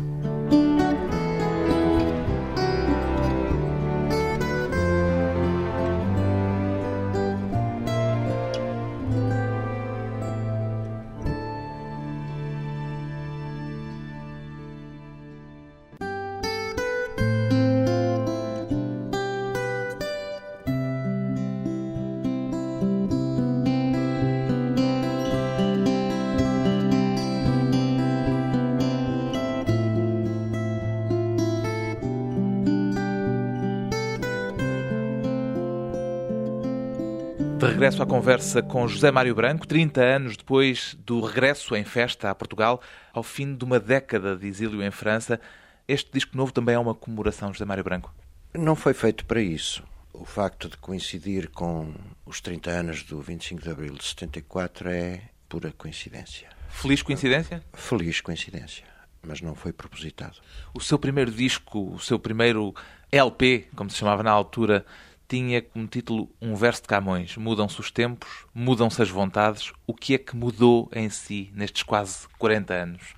Conversa 38.07 38.63
com 38.63 38.87
José 38.87 39.11
Mário 39.11 39.35
Branco, 39.35 39.67
30 39.67 40.01
anos 40.01 40.37
depois 40.37 40.95
do 41.05 41.19
regresso 41.19 41.75
em 41.75 41.83
festa 41.83 42.29
a 42.29 42.35
Portugal, 42.35 42.81
ao 43.13 43.21
fim 43.21 43.53
de 43.53 43.65
uma 43.65 43.81
década 43.81 44.35
de 44.37 44.47
exílio 44.47 44.81
em 44.81 44.89
França, 44.89 45.41
este 45.85 46.09
disco 46.13 46.37
novo 46.37 46.53
também 46.53 46.75
é 46.75 46.79
uma 46.79 46.95
comemoração, 46.95 47.51
José 47.51 47.65
Mário 47.65 47.83
Branco? 47.83 48.15
Não 48.53 48.77
foi 48.77 48.93
feito 48.93 49.25
para 49.25 49.41
isso. 49.41 49.83
O 50.13 50.23
facto 50.23 50.69
de 50.69 50.77
coincidir 50.77 51.49
com 51.49 51.93
os 52.25 52.39
30 52.39 52.71
anos 52.71 53.03
do 53.03 53.19
25 53.19 53.61
de 53.61 53.69
abril 53.69 53.93
de 53.93 54.05
74 54.05 54.89
é 54.89 55.21
pura 55.49 55.73
coincidência. 55.77 56.47
Feliz 56.69 57.01
coincidência? 57.01 57.61
Feliz 57.73 58.21
coincidência, 58.21 58.85
mas 59.21 59.41
não 59.41 59.53
foi 59.53 59.73
propositado. 59.73 60.37
O 60.73 60.79
seu 60.79 60.97
primeiro 60.97 61.29
disco, 61.29 61.93
o 61.93 61.99
seu 61.99 62.17
primeiro 62.17 62.73
LP, 63.11 63.67
como 63.75 63.89
se 63.89 63.97
chamava 63.97 64.23
na 64.23 64.31
altura, 64.31 64.85
tinha 65.27 65.61
como 65.61 65.87
título 65.87 66.29
um 66.41 66.55
verso 66.55 66.81
de 66.81 66.87
Camões: 66.87 67.35
Mudam-se 67.37 67.79
os 67.79 67.91
tempos, 67.91 68.45
mudam-se 68.53 69.01
as 69.01 69.09
vontades. 69.09 69.71
O 69.85 69.93
que 69.93 70.13
é 70.13 70.17
que 70.17 70.35
mudou 70.35 70.89
em 70.93 71.09
si 71.09 71.51
nestes 71.53 71.83
quase 71.83 72.27
40 72.37 72.73
anos? 72.73 73.15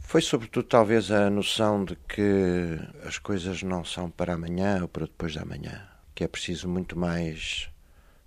Foi 0.00 0.22
sobretudo 0.22 0.66
talvez 0.66 1.10
a 1.10 1.28
noção 1.28 1.84
de 1.84 1.94
que 1.94 2.78
as 3.04 3.18
coisas 3.18 3.62
não 3.62 3.84
são 3.84 4.10
para 4.10 4.32
amanhã 4.32 4.80
ou 4.80 4.88
para 4.88 5.04
depois 5.04 5.32
de 5.32 5.38
amanhã, 5.38 5.86
que 6.14 6.24
é 6.24 6.28
preciso 6.28 6.66
muito 6.66 6.98
mais 6.98 7.68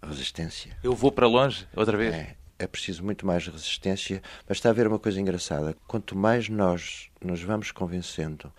resistência. 0.04 0.78
Eu 0.84 0.94
vou 0.94 1.12
para 1.12 1.26
longe, 1.26 1.68
outra 1.76 1.98
vez? 1.98 2.14
É, 2.14 2.36
é 2.60 2.68
preciso 2.68 3.04
muito 3.04 3.26
mais 3.26 3.48
resistência, 3.48 4.22
mas 4.48 4.60
está 4.60 4.70
a 4.70 4.72
haver 4.72 4.86
uma 4.86 5.00
coisa 5.00 5.20
engraçada. 5.20 5.76
Quanto 5.88 6.16
mais 6.16 6.48
nós 6.50 7.10
nos 7.20 7.42
vamos 7.42 7.72
convencendo 7.72 8.54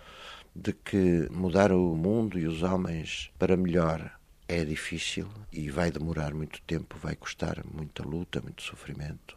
de 0.53 0.73
que 0.73 1.27
mudar 1.31 1.71
o 1.71 1.95
mundo 1.95 2.37
e 2.37 2.45
os 2.45 2.61
homens 2.61 3.31
para 3.39 3.55
melhor 3.55 4.11
é 4.53 4.65
difícil 4.65 5.27
e 5.51 5.69
vai 5.69 5.91
demorar 5.91 6.33
muito 6.33 6.61
tempo, 6.61 6.97
vai 6.97 7.15
custar 7.15 7.63
muita 7.65 8.03
luta, 8.03 8.41
muito 8.41 8.61
sofrimento. 8.61 9.35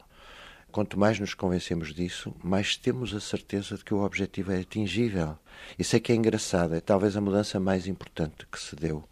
Quanto 0.70 0.98
mais 0.98 1.18
nos 1.18 1.32
convencemos 1.32 1.94
disso, 1.94 2.34
mais 2.44 2.76
temos 2.76 3.14
a 3.14 3.20
certeza 3.20 3.76
de 3.76 3.84
que 3.84 3.94
o 3.94 4.04
objetivo 4.04 4.52
é 4.52 4.60
atingível. 4.60 5.38
Isso 5.78 5.96
é 5.96 6.00
que 6.00 6.12
é 6.12 6.14
engraçado, 6.14 6.74
é 6.74 6.80
talvez 6.80 7.16
a 7.16 7.20
mudança 7.20 7.58
mais 7.58 7.86
importante 7.86 8.46
que 8.50 8.60
se 8.60 8.76
deu. 8.76 9.02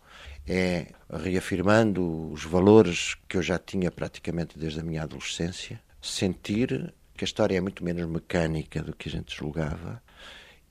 É 0.47 0.89
reafirmando 1.11 2.31
os 2.31 2.45
valores 2.45 3.17
que 3.27 3.37
eu 3.39 3.43
já 3.43 3.59
tinha 3.59 3.91
praticamente 3.91 4.59
desde 4.59 4.81
a 4.81 4.85
minha 4.85 5.03
adolescência, 5.03 5.81
sentir 6.03 6.93
que 7.17 7.25
a 7.25 7.27
história 7.27 7.57
é 7.57 7.61
muito 7.61 7.83
menos 7.83 8.07
mecânica 8.07 8.83
do 8.83 8.95
que 8.95 9.09
a 9.09 9.13
gente 9.13 9.35
julgava, 9.35 10.03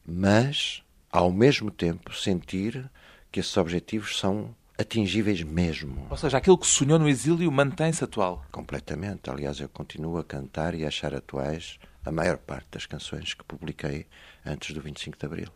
mas, 0.06 0.84
ao 1.12 1.32
mesmo 1.32 1.72
tempo, 1.72 2.14
sentir 2.14 2.88
que 3.32 3.40
esses 3.40 3.58
objetivos 3.58 4.20
são 4.20 4.54
atingíveis 4.78 5.42
mesmo. 5.44 6.08
Ou 6.10 6.18
seja, 6.18 6.38
aquilo 6.38 6.58
que 6.58 6.68
sonhou 6.68 6.98
no 6.98 7.08
exílio 7.08 7.52
mantém-se 7.52 8.04
atual. 8.04 8.46
Completamente. 8.52 9.30
Aliás, 9.30 9.60
eu 9.60 9.70
continuo 9.70 10.18
a 10.18 10.24
cantar 10.24 10.74
e 10.74 10.84
a 10.84 10.88
achar 10.88 11.14
atuais 11.14 11.80
a 12.06 12.12
maior 12.12 12.38
parte 12.38 12.68
das 12.72 12.86
canções 12.86 13.34
que 13.34 13.44
publiquei 13.44 14.08
antes 14.46 14.74
do 14.74 14.82
25 14.82 15.18
de 15.18 15.26
Abril. 15.26 15.48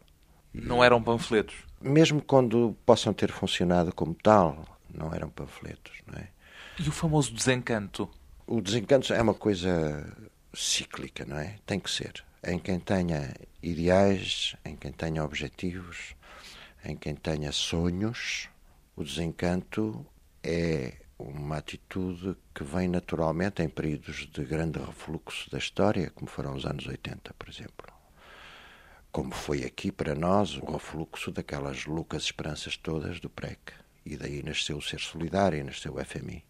Não 0.53 0.83
eram 0.83 1.01
panfletos? 1.01 1.55
Mesmo 1.81 2.21
quando 2.21 2.75
possam 2.86 3.13
ter 3.13 3.31
funcionado 3.31 3.93
como 3.93 4.15
tal, 4.15 4.65
não 4.93 5.13
eram 5.13 5.29
panfletos, 5.29 5.93
não 6.07 6.17
é? 6.17 6.29
E 6.79 6.88
o 6.88 6.91
famoso 6.91 7.33
desencanto? 7.33 8.09
O 8.45 8.62
desencanto 8.62 9.13
é 9.13 9.21
uma 9.21 9.33
coisa 9.33 10.15
cíclica, 10.53 11.25
não 11.25 11.38
é? 11.38 11.57
Tem 11.65 11.79
que 11.79 11.89
ser. 11.89 12.24
Em 12.43 12.57
quem 12.57 12.79
tenha 12.79 13.33
ideais, 13.62 14.55
em 14.63 14.75
quem 14.75 14.91
tenha 14.91 15.24
objetivos, 15.24 16.15
em 16.86 16.95
quem 16.95 17.13
tenha 17.15 17.51
sonhos, 17.51 18.50
o 18.98 19.04
desencanto 19.04 20.04
é 20.44 20.96
uma 21.20 21.58
atitude 21.58 22.36
que 22.54 22.63
vem 22.63 22.88
naturalmente 22.88 23.62
em 23.62 23.70
períodos 23.70 24.27
de 24.27 24.44
grande 24.44 24.80
refluxo 24.80 25.51
da 25.51 25.60
história, 25.60 26.10
como 26.10 26.27
foram 26.27 26.56
os 26.56 26.66
anos 26.66 26.88
80, 26.88 27.32
por 27.36 27.48
exemplo. 27.48 27.88
Como 29.12 29.32
foi 29.32 29.63
aqui 29.63 29.92
para 29.92 30.16
nós 30.16 30.58
o 30.58 30.66
refluxo 30.66 31.32
daquelas 31.32 31.86
loucas 31.86 32.24
esperanças 32.24 32.75
todas 32.75 33.20
do 33.20 33.30
PREC. 33.30 33.72
E 34.04 34.18
daí 34.18 34.42
nasceu 34.42 34.77
o 34.77 34.82
Ser 34.82 35.00
Solidário 35.00 35.60
e 35.60 35.63
nasceu 35.63 35.94
o 35.94 36.04
FMI. 36.04 36.44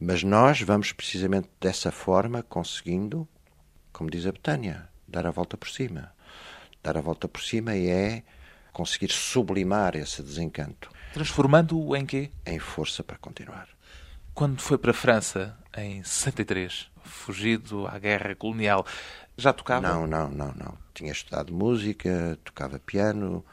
Mas 0.00 0.22
nós 0.22 0.62
vamos 0.62 0.92
precisamente 0.92 1.50
dessa 1.60 1.92
forma 1.92 2.42
conseguindo, 2.42 3.28
como 3.92 4.10
diz 4.10 4.26
a 4.26 4.32
Betânia, 4.32 4.88
dar 5.06 5.26
a 5.26 5.30
volta 5.30 5.58
por 5.58 5.68
cima. 5.68 6.14
Dar 6.82 6.96
a 6.96 7.02
volta 7.02 7.28
por 7.28 7.42
cima 7.42 7.76
é 7.76 8.22
conseguir 8.74 9.10
sublimar 9.10 9.94
esse 9.94 10.22
desencanto. 10.22 10.90
Transformando-o 11.14 11.96
em 11.96 12.04
quê? 12.04 12.30
Em 12.44 12.58
força 12.58 13.04
para 13.04 13.16
continuar. 13.16 13.68
Quando 14.34 14.60
foi 14.60 14.76
para 14.76 14.90
a 14.90 14.94
França, 14.94 15.56
em 15.76 16.02
63, 16.02 16.90
fugido 17.04 17.86
à 17.86 17.96
guerra 18.00 18.34
colonial, 18.34 18.84
já 19.36 19.52
tocava? 19.52 19.88
Não, 19.88 20.08
não, 20.08 20.28
não, 20.28 20.52
não. 20.52 20.76
Tinha 20.92 21.12
estudado 21.12 21.54
música, 21.54 22.36
tocava 22.44 22.80
piano, 22.80 23.44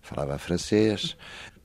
falava 0.00 0.38
francês, 0.38 1.14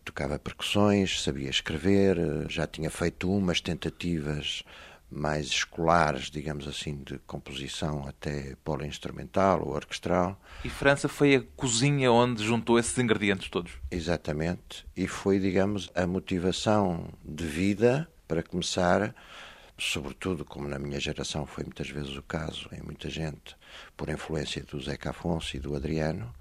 tocava 0.03 0.37
percussões, 0.37 1.23
sabia 1.23 1.49
escrever, 1.49 2.17
já 2.49 2.67
tinha 2.67 2.89
feito 2.89 3.31
umas 3.31 3.61
tentativas 3.61 4.63
mais 5.09 5.47
escolares, 5.47 6.29
digamos 6.29 6.67
assim, 6.67 6.97
de 7.03 7.19
composição 7.19 8.07
até 8.07 8.55
instrumental 8.85 9.61
ou 9.65 9.73
orquestral. 9.73 10.39
E 10.63 10.69
França 10.69 11.07
foi 11.07 11.35
a 11.35 11.43
cozinha 11.55 12.11
onde 12.11 12.43
juntou 12.43 12.77
esses 12.77 12.97
ingredientes 12.97 13.49
todos? 13.49 13.73
Exatamente. 13.89 14.85
E 14.95 15.07
foi, 15.07 15.39
digamos, 15.39 15.89
a 15.95 16.05
motivação 16.05 17.09
de 17.23 17.45
vida 17.45 18.09
para 18.27 18.43
começar, 18.43 19.15
sobretudo 19.77 20.43
como 20.43 20.67
na 20.67 20.79
minha 20.79 20.99
geração 20.99 21.45
foi 21.45 21.63
muitas 21.63 21.89
vezes 21.89 22.15
o 22.15 22.23
caso, 22.23 22.67
em 22.71 22.81
muita 22.81 23.09
gente, 23.09 23.55
por 23.95 24.09
influência 24.09 24.63
do 24.63 24.81
Zeca 24.81 25.11
Afonso 25.11 25.55
e 25.55 25.59
do 25.59 25.75
Adriano, 25.75 26.33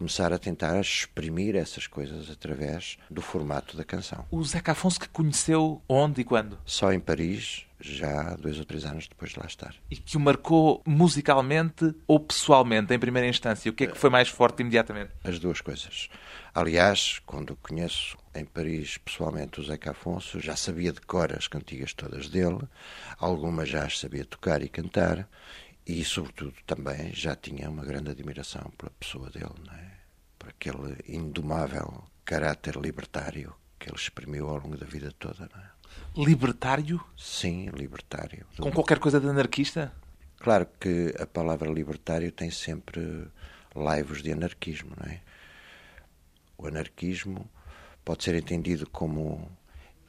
começar 0.00 0.32
a 0.32 0.38
tentar 0.38 0.80
exprimir 0.80 1.54
essas 1.54 1.86
coisas 1.86 2.30
através 2.30 2.96
do 3.10 3.20
formato 3.20 3.76
da 3.76 3.84
canção. 3.84 4.24
O 4.30 4.42
Zeca 4.42 4.72
Afonso 4.72 4.98
que 4.98 5.08
conheceu 5.10 5.82
onde 5.86 6.22
e 6.22 6.24
quando? 6.24 6.58
Só 6.64 6.90
em 6.90 6.98
Paris, 6.98 7.66
já 7.78 8.34
dois 8.36 8.58
ou 8.58 8.64
três 8.64 8.86
anos 8.86 9.06
depois 9.06 9.32
de 9.32 9.38
lá 9.38 9.44
estar. 9.44 9.74
E 9.90 9.96
que 9.96 10.16
o 10.16 10.20
marcou 10.20 10.82
musicalmente 10.86 11.94
ou 12.06 12.18
pessoalmente, 12.18 12.94
em 12.94 12.98
primeira 12.98 13.28
instância? 13.28 13.70
O 13.70 13.74
que 13.74 13.84
é 13.84 13.86
que 13.88 13.98
foi 13.98 14.08
mais 14.08 14.30
forte 14.30 14.62
imediatamente? 14.62 15.10
As 15.22 15.38
duas 15.38 15.60
coisas. 15.60 16.08
Aliás, 16.54 17.20
quando 17.26 17.54
conheço 17.56 18.16
em 18.34 18.46
Paris 18.46 18.96
pessoalmente 18.96 19.60
o 19.60 19.62
Zeca 19.62 19.90
Afonso, 19.90 20.40
já 20.40 20.56
sabia 20.56 20.94
de 20.94 21.02
cor 21.02 21.30
as 21.30 21.46
cantigas 21.46 21.92
todas 21.92 22.26
dele, 22.30 22.60
algumas 23.18 23.68
já 23.68 23.84
as 23.84 23.98
sabia 23.98 24.24
tocar 24.24 24.62
e 24.62 24.68
cantar, 24.70 25.28
e, 25.86 26.02
sobretudo, 26.04 26.54
também 26.66 27.12
já 27.12 27.36
tinha 27.36 27.68
uma 27.68 27.84
grande 27.84 28.10
admiração 28.10 28.72
pela 28.78 28.92
pessoa 28.98 29.28
dele, 29.28 29.52
não 29.66 29.74
é? 29.74 29.89
Por 30.40 30.48
aquele 30.48 30.96
indomável 31.06 32.02
caráter 32.24 32.76
libertário 32.76 33.54
que 33.78 33.88
ele 33.88 33.96
exprimiu 33.96 34.48
ao 34.48 34.56
longo 34.56 34.76
da 34.76 34.86
vida 34.86 35.12
toda. 35.18 35.48
Não 35.54 35.62
é? 35.62 35.70
Libertário? 36.16 37.00
Sim, 37.16 37.66
libertário. 37.74 38.46
Com 38.58 38.72
qualquer 38.72 38.98
coisa 38.98 39.20
de 39.20 39.28
anarquista? 39.28 39.92
Claro 40.38 40.66
que 40.80 41.14
a 41.20 41.26
palavra 41.26 41.70
libertário 41.70 42.32
tem 42.32 42.50
sempre 42.50 43.28
laivos 43.74 44.22
de 44.22 44.32
anarquismo, 44.32 44.96
não 44.98 45.12
é? 45.12 45.20
O 46.56 46.66
anarquismo 46.66 47.48
pode 48.04 48.24
ser 48.24 48.34
entendido 48.34 48.88
como 48.88 49.50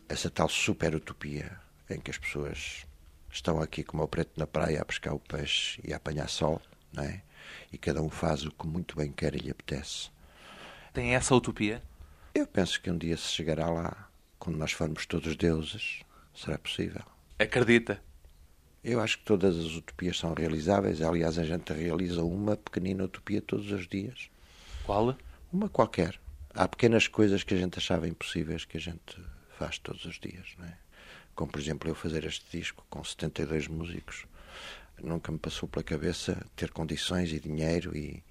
essa 0.07 0.29
tal 0.29 0.47
super-utopia 0.47 1.59
em 1.89 1.99
que 1.99 2.11
as 2.11 2.17
pessoas 2.17 2.85
estão 3.31 3.61
aqui 3.61 3.83
como 3.83 4.03
o 4.03 4.07
preto 4.07 4.31
na 4.37 4.47
praia 4.47 4.81
a 4.81 4.85
pescar 4.85 5.13
o 5.13 5.19
peixe 5.19 5.81
e 5.83 5.93
a 5.93 5.97
apanhar 5.97 6.29
sol, 6.29 6.61
não 6.93 7.03
é? 7.03 7.21
E 7.71 7.77
cada 7.77 8.01
um 8.01 8.09
faz 8.09 8.45
o 8.45 8.51
que 8.51 8.65
muito 8.65 8.95
bem 8.95 9.11
quer 9.11 9.35
e 9.35 9.39
lhe 9.39 9.51
apetece. 9.51 10.09
Tem 10.93 11.15
essa 11.15 11.33
utopia? 11.33 11.81
Eu 12.35 12.45
penso 12.45 12.81
que 12.81 12.91
um 12.91 12.97
dia 12.97 13.15
se 13.15 13.29
chegará 13.29 13.69
lá, 13.69 14.09
quando 14.37 14.57
nós 14.57 14.73
formos 14.73 15.05
todos 15.05 15.37
deuses, 15.37 16.01
será 16.35 16.57
possível. 16.57 17.03
Acredita? 17.39 18.01
Eu 18.83 18.99
acho 18.99 19.19
que 19.19 19.23
todas 19.23 19.57
as 19.57 19.71
utopias 19.71 20.17
são 20.19 20.33
realizáveis. 20.33 21.01
Aliás, 21.01 21.37
a 21.37 21.45
gente 21.45 21.71
realiza 21.71 22.23
uma 22.23 22.57
pequenina 22.57 23.05
utopia 23.05 23.41
todos 23.41 23.71
os 23.71 23.87
dias. 23.87 24.29
Qual? 24.83 25.15
Uma 25.53 25.69
qualquer. 25.69 26.19
Há 26.53 26.67
pequenas 26.67 27.07
coisas 27.07 27.41
que 27.43 27.53
a 27.53 27.57
gente 27.57 27.79
achava 27.79 28.05
impossíveis 28.05 28.65
que 28.65 28.75
a 28.75 28.81
gente 28.81 29.17
faz 29.57 29.77
todos 29.79 30.03
os 30.03 30.19
dias, 30.19 30.55
não 30.57 30.65
é? 30.65 30.77
como 31.33 31.49
por 31.49 31.61
exemplo 31.61 31.89
eu 31.89 31.95
fazer 31.95 32.25
este 32.25 32.45
disco 32.57 32.85
com 32.89 33.01
72 33.03 33.67
músicos, 33.67 34.25
nunca 35.01 35.31
me 35.31 35.39
passou 35.39 35.69
pela 35.69 35.83
cabeça 35.83 36.45
ter 36.55 36.71
condições 36.71 37.31
e 37.31 37.39
dinheiro 37.39 37.95
e 37.95 38.21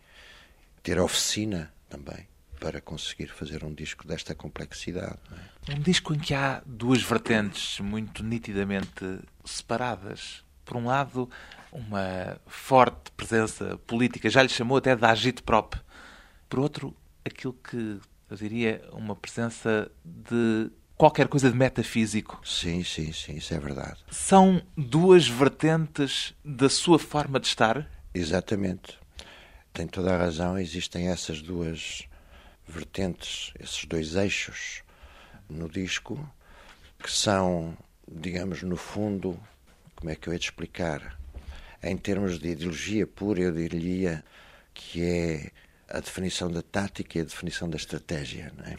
ter 0.83 0.99
oficina 0.99 1.73
também 1.88 2.30
para 2.61 2.81
conseguir 2.81 3.29
fazer 3.29 3.64
um 3.64 3.73
disco 3.73 4.07
desta 4.07 4.35
complexidade. 4.35 5.18
É? 5.66 5.75
Um 5.75 5.81
disco 5.81 6.14
em 6.14 6.18
que 6.18 6.35
há 6.35 6.62
duas 6.66 7.03
vertentes 7.03 7.81
muito 7.81 8.23
nitidamente 8.23 9.18
separadas. 9.44 10.44
Por 10.64 10.77
um 10.77 10.87
lado, 10.87 11.29
uma 11.73 12.38
forte 12.46 13.11
presença 13.16 13.79
política, 13.87 14.29
já 14.29 14.42
lhe 14.42 14.49
chamou 14.51 14.77
até 14.77 14.94
de 14.94 15.05
agite 15.05 15.42
prop. 15.42 15.75
Por 16.49 16.61
outro, 16.61 16.94
aquilo 17.25 17.55
que 17.55 17.99
eu 18.29 18.37
diria 18.37 18.83
uma 18.92 19.16
presença 19.16 19.90
de 20.05 20.70
qualquer 20.96 21.29
coisa 21.29 21.51
de 21.51 21.57
metafísico. 21.57 22.40
Sim, 22.44 22.85
sim, 22.85 23.11
sim, 23.12 23.37
isso 23.37 23.55
é 23.55 23.59
verdade. 23.59 23.96
São 24.11 24.62
duas 24.77 25.27
vertentes 25.27 26.35
da 26.44 26.68
sua 26.68 26.99
forma 26.99 27.40
de 27.40 27.46
estar? 27.46 27.90
Exatamente. 28.14 28.99
Tem 29.73 29.87
toda 29.87 30.14
a 30.14 30.18
razão, 30.18 30.59
existem 30.59 31.09
essas 31.09 31.40
duas 31.40 32.10
vertentes, 32.71 33.53
esses 33.59 33.85
dois 33.85 34.15
eixos 34.15 34.83
no 35.49 35.69
disco, 35.69 36.19
que 36.99 37.11
são, 37.11 37.77
digamos, 38.11 38.63
no 38.63 38.77
fundo, 38.77 39.39
como 39.97 40.11
é 40.11 40.15
que 40.15 40.29
eu 40.29 40.33
ia 40.33 40.39
te 40.39 40.45
explicar? 40.45 41.19
Em 41.83 41.97
termos 41.97 42.39
de 42.39 42.49
ideologia 42.49 43.07
pura, 43.07 43.41
eu 43.41 43.53
diria 43.53 44.25
que 44.73 45.03
é 45.03 45.51
a 45.89 46.01
definição 46.01 46.51
da 46.51 46.63
tática 46.63 47.19
e 47.19 47.21
a 47.21 47.25
definição 47.25 47.69
da 47.69 47.77
estratégia, 47.77 48.53
é? 48.65 48.79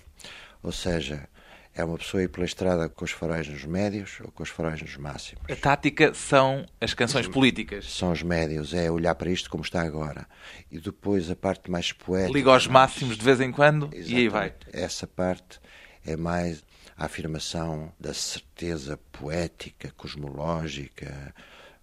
Ou 0.63 0.71
seja, 0.71 1.27
é 1.73 1.83
uma 1.83 1.97
pessoa 1.97 2.23
ir 2.23 2.27
pela 2.27 2.45
estrada 2.45 2.89
com 2.89 3.05
os 3.05 3.11
faróis 3.11 3.47
nos 3.47 3.63
médios 3.63 4.19
ou 4.21 4.31
com 4.31 4.43
os 4.43 4.49
faróis 4.49 4.81
nos 4.81 4.97
máximos. 4.97 5.43
A 5.49 5.55
tática 5.55 6.13
são 6.13 6.65
as 6.79 6.93
canções 6.93 7.27
políticas. 7.27 7.91
São 7.91 8.11
os 8.11 8.21
médios, 8.21 8.73
é 8.73 8.91
olhar 8.91 9.15
para 9.15 9.29
isto 9.29 9.49
como 9.49 9.63
está 9.63 9.81
agora. 9.81 10.27
E 10.69 10.79
depois 10.79 11.29
a 11.31 11.35
parte 11.35 11.71
mais 11.71 11.91
poética. 11.91 12.33
Liga 12.33 12.51
aos 12.51 12.67
máximos 12.67 13.17
de 13.17 13.23
vez 13.23 13.39
em 13.39 13.51
quando 13.51 13.85
Exatamente. 13.85 14.13
e 14.13 14.17
aí 14.17 14.27
vai. 14.27 14.53
Essa 14.73 15.07
parte 15.07 15.59
é 16.05 16.15
mais 16.17 16.63
a 16.97 17.05
afirmação 17.05 17.91
da 17.99 18.13
certeza 18.13 18.99
poética, 19.11 19.93
cosmológica, 19.95 21.33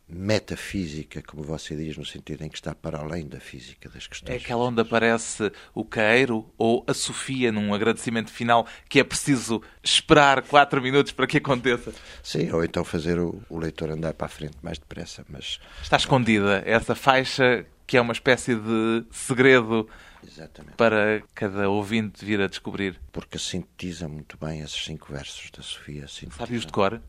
metafísica, 0.08 1.22
como 1.22 1.42
você 1.42 1.76
diz, 1.76 1.96
no 1.96 2.04
sentido 2.04 2.42
em 2.44 2.48
que 2.48 2.56
está 2.56 2.74
para 2.74 2.98
além 2.98 3.26
da 3.28 3.38
física 3.40 3.88
das 3.88 4.04
É 4.04 4.08
questões. 4.08 4.42
aquela 4.42 4.64
onde 4.64 4.80
aparece 4.80 5.52
o 5.74 5.84
Caeiro 5.84 6.50
ou 6.56 6.84
a 6.86 6.94
Sofia 6.94 7.52
num 7.52 7.74
agradecimento 7.74 8.30
final 8.30 8.66
que 8.88 9.00
é 9.00 9.04
preciso 9.04 9.62
esperar 9.82 10.42
quatro 10.42 10.80
minutos 10.80 11.12
para 11.12 11.26
que 11.26 11.38
aconteça. 11.38 11.92
Sim, 12.22 12.50
ou 12.52 12.64
então 12.64 12.84
fazer 12.84 13.18
o, 13.18 13.42
o 13.50 13.58
leitor 13.58 13.90
andar 13.90 14.14
para 14.14 14.26
a 14.26 14.30
frente 14.30 14.56
mais 14.62 14.78
depressa, 14.78 15.24
mas 15.28 15.60
Está 15.82 15.96
escondida 15.96 16.62
essa 16.64 16.94
faixa 16.94 17.66
que 17.86 17.96
é 17.96 18.00
uma 18.00 18.12
espécie 18.12 18.54
de 18.54 19.04
segredo 19.10 19.88
exatamente. 20.26 20.76
para 20.76 21.22
cada 21.34 21.68
ouvinte 21.70 22.22
vir 22.24 22.40
a 22.40 22.46
descobrir. 22.46 23.00
Porque 23.12 23.38
sintetiza 23.38 24.06
muito 24.08 24.36
bem 24.36 24.60
esses 24.60 24.84
cinco 24.84 25.12
versos 25.12 25.50
da 25.50 25.62
Sofia. 25.62 26.06
sintetiza. 26.06 26.38
Sabe-os 26.38 26.66
de 26.66 26.72
cor? 26.72 27.00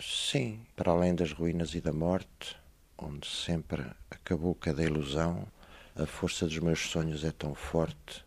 Sim, 0.00 0.60
para 0.74 0.92
além 0.92 1.14
das 1.14 1.32
ruínas 1.32 1.74
e 1.74 1.80
da 1.80 1.92
morte, 1.92 2.56
onde 2.98 3.26
sempre 3.26 3.84
acabou 4.10 4.54
cada 4.54 4.82
ilusão, 4.82 5.46
a 5.94 6.06
força 6.06 6.46
dos 6.46 6.58
meus 6.58 6.80
sonhos 6.80 7.24
é 7.24 7.30
tão 7.30 7.54
forte. 7.54 8.24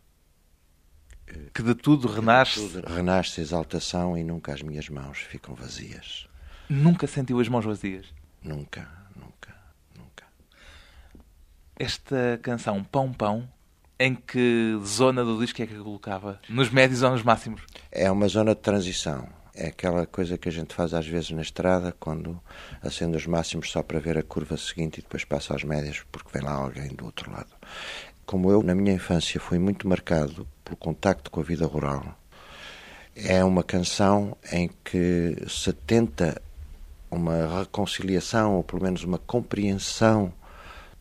Que 1.54 1.62
de 1.62 1.76
tudo 1.76 2.08
renasce. 2.08 2.60
Tudo 2.60 2.88
renasce 2.88 3.40
a 3.40 3.44
exaltação 3.44 4.18
e 4.18 4.24
nunca 4.24 4.54
as 4.54 4.62
minhas 4.62 4.90
mãos 4.90 5.20
ficam 5.20 5.54
vazias. 5.54 6.28
Nunca 6.68 7.06
sentiu 7.06 7.40
as 7.40 7.48
mãos 7.48 7.66
vazias. 7.66 8.08
Nunca, 8.44 8.90
nunca, 9.16 9.56
nunca. 9.96 10.26
Esta 11.76 12.40
canção 12.42 12.84
Pão 12.84 13.14
Pão, 13.14 13.48
em 14.00 14.16
que 14.16 14.80
zona 14.84 15.24
do 15.24 15.40
disco 15.40 15.62
é 15.62 15.68
que 15.68 15.76
colocava? 15.76 16.40
Nos 16.50 16.70
médios 16.70 17.04
ou 17.04 17.12
nos 17.12 17.22
máximos? 17.22 17.62
É 17.92 18.10
uma 18.10 18.28
zona 18.28 18.56
de 18.56 18.62
transição. 18.62 19.39
É 19.62 19.68
aquela 19.68 20.06
coisa 20.06 20.38
que 20.38 20.48
a 20.48 20.52
gente 20.54 20.74
faz 20.74 20.94
às 20.94 21.06
vezes 21.06 21.32
na 21.32 21.42
estrada, 21.42 21.94
quando 22.00 22.42
acende 22.82 23.18
os 23.18 23.28
máximos 23.28 23.70
só 23.70 23.84
para 23.84 24.00
ver 24.00 24.18
a 24.18 24.24
curva 24.24 24.56
seguinte 24.56 25.00
e 25.00 25.02
depois 25.02 25.26
passa 25.26 25.52
aos 25.52 25.66
médios, 25.66 26.06
porque 26.10 26.30
vem 26.32 26.48
lá 26.48 26.54
alguém 26.54 26.88
do 26.88 27.04
outro 27.04 27.30
lado. 27.30 27.54
Como 28.26 28.50
eu, 28.50 28.64
na 28.64 28.74
minha 28.74 28.94
infância, 28.94 29.38
fui 29.38 29.60
muito 29.60 29.86
marcado 29.86 30.48
pelo 30.64 30.78
contacto 30.78 31.30
com 31.30 31.42
a 31.42 31.44
vida 31.44 31.66
rural, 31.66 32.18
é 33.14 33.44
uma 33.44 33.62
canção 33.62 34.38
em 34.50 34.70
que 34.82 35.36
se 35.50 35.74
tenta 35.74 36.42
uma 37.12 37.60
reconciliação, 37.60 38.56
ou 38.56 38.64
pelo 38.64 38.82
menos 38.82 39.04
uma 39.04 39.18
compreensão 39.18 40.32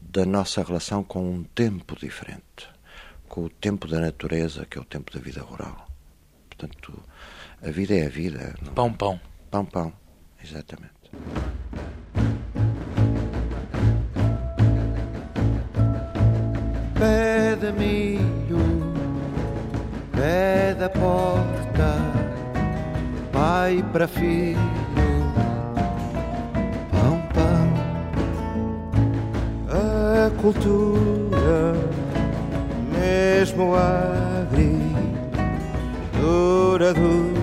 da 0.00 0.26
nossa 0.26 0.64
relação 0.64 1.04
com 1.04 1.30
um 1.30 1.44
tempo 1.44 1.94
diferente, 1.94 2.68
com 3.28 3.44
o 3.44 3.48
tempo 3.48 3.86
da 3.86 4.00
natureza, 4.00 4.66
que 4.66 4.76
é 4.76 4.80
o 4.80 4.84
tempo 4.84 5.12
da 5.12 5.20
vida 5.20 5.42
rural. 5.42 5.86
Portanto, 6.48 7.00
a 7.62 7.70
vida 7.70 7.94
é 7.94 8.06
a 8.06 8.08
vida. 8.08 8.54
Não... 8.62 8.72
Pão 8.72 8.92
Pão. 8.92 9.20
Pão, 9.50 9.64
pão. 9.64 9.92
Exatamente. 10.44 10.92
Pé 16.98 17.56
de 17.56 17.72
milho, 17.72 18.58
pé 20.12 20.74
da 20.74 20.88
porta, 20.90 21.96
pai 23.32 23.84
para 23.92 24.06
filho, 24.06 24.58
pão, 26.90 27.22
pão. 27.32 27.68
A 29.70 30.30
cultura, 30.42 31.74
mesmo 32.92 33.74
agri, 33.74 34.78
dura, 36.20 36.92
dura, 36.92 37.37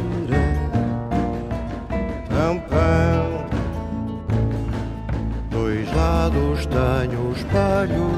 espelho, 7.85 8.09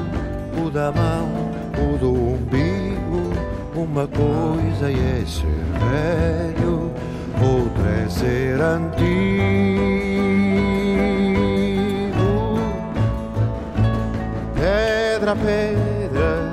o 0.64 0.70
da 0.70 0.90
mão, 0.90 1.28
o 1.76 1.98
do 1.98 2.12
umbigo. 2.12 3.32
Uma 3.74 4.06
coisa 4.08 4.90
é 4.90 5.24
ser 5.26 5.46
velho, 5.78 6.90
outra 7.40 7.88
é 7.88 8.08
ser 8.08 8.60
antigo. 8.60 8.98
Pedra 14.54 15.36
pedra, 15.36 16.52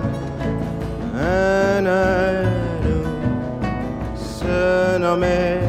anero, 1.78 3.06
se 4.16 5.00
não 5.00 5.18
medra, 5.18 5.65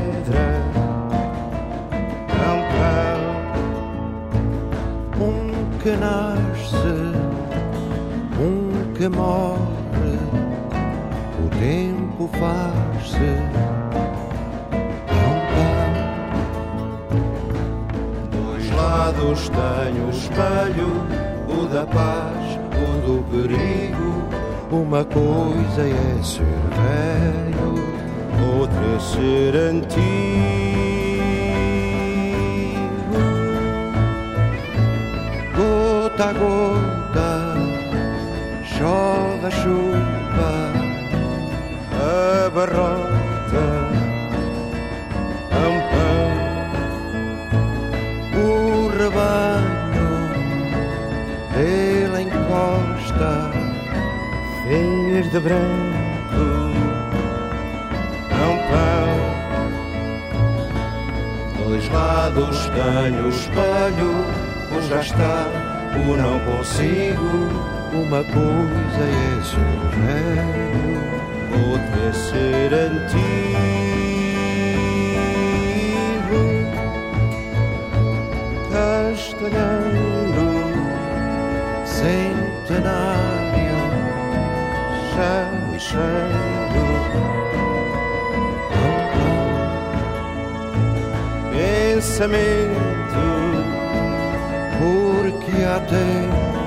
morre, 9.16 10.18
o 11.44 11.48
tempo 11.59 12.29
faz-se. 12.38 13.33
Pão. 15.09 15.37
Dois 18.31 18.70
lados 18.72 19.48
tenho 19.48 20.07
o 20.07 20.11
espelho, 20.11 20.90
o 21.48 21.66
da 21.66 21.87
paz, 21.87 22.59
o 22.76 23.00
do 23.07 23.16
perigo. 23.31 24.26
Uma 24.70 25.05
coisa 25.05 25.83
é 25.83 26.22
ser 26.22 26.44
velho, 26.76 27.74
outra 28.61 28.85
é 28.85 28.98
ser 29.00 29.57
antigo 29.57 30.87
gota 36.16 36.24
a 36.24 36.33
gota, 36.33 36.95
chove 38.87 39.46
a 39.46 39.51
chuva, 39.51 40.53
abarrota, 42.46 43.66
pão, 45.51 45.75
pão, 45.90 46.29
o 48.42 48.44
rebanho, 48.96 50.11
ele 51.57 52.18
encosta, 52.22 53.33
verde 54.68 55.40
branco, 55.40 56.46
pão, 58.31 58.55
pão. 58.70 59.11
Dois 61.64 61.87
lados 61.88 62.57
tenho 62.68 63.22
o 63.25 63.29
espelho, 63.31 64.12
o 64.70 64.81
já 64.88 65.01
está, 65.01 65.37
o 65.96 66.16
não 66.16 66.38
consigo. 66.40 67.77
Uma 67.98 68.22
coisa 68.22 69.02
é 69.02 69.40
velho, 69.96 71.00
outra 71.70 72.00
é 72.09 72.12
ser 72.12 72.70
antigo. 72.74 73.26
Castanheiro, 78.70 80.50
centenário, 81.87 83.02
chão 85.14 85.74
e 85.74 85.76
cheiro. 85.80 86.46
pensamento, 91.96 93.24
porque 94.78 95.56
há 95.64 95.80
tempo, 95.80 96.65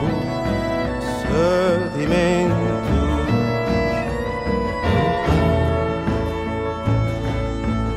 sedimento. 1.39 2.56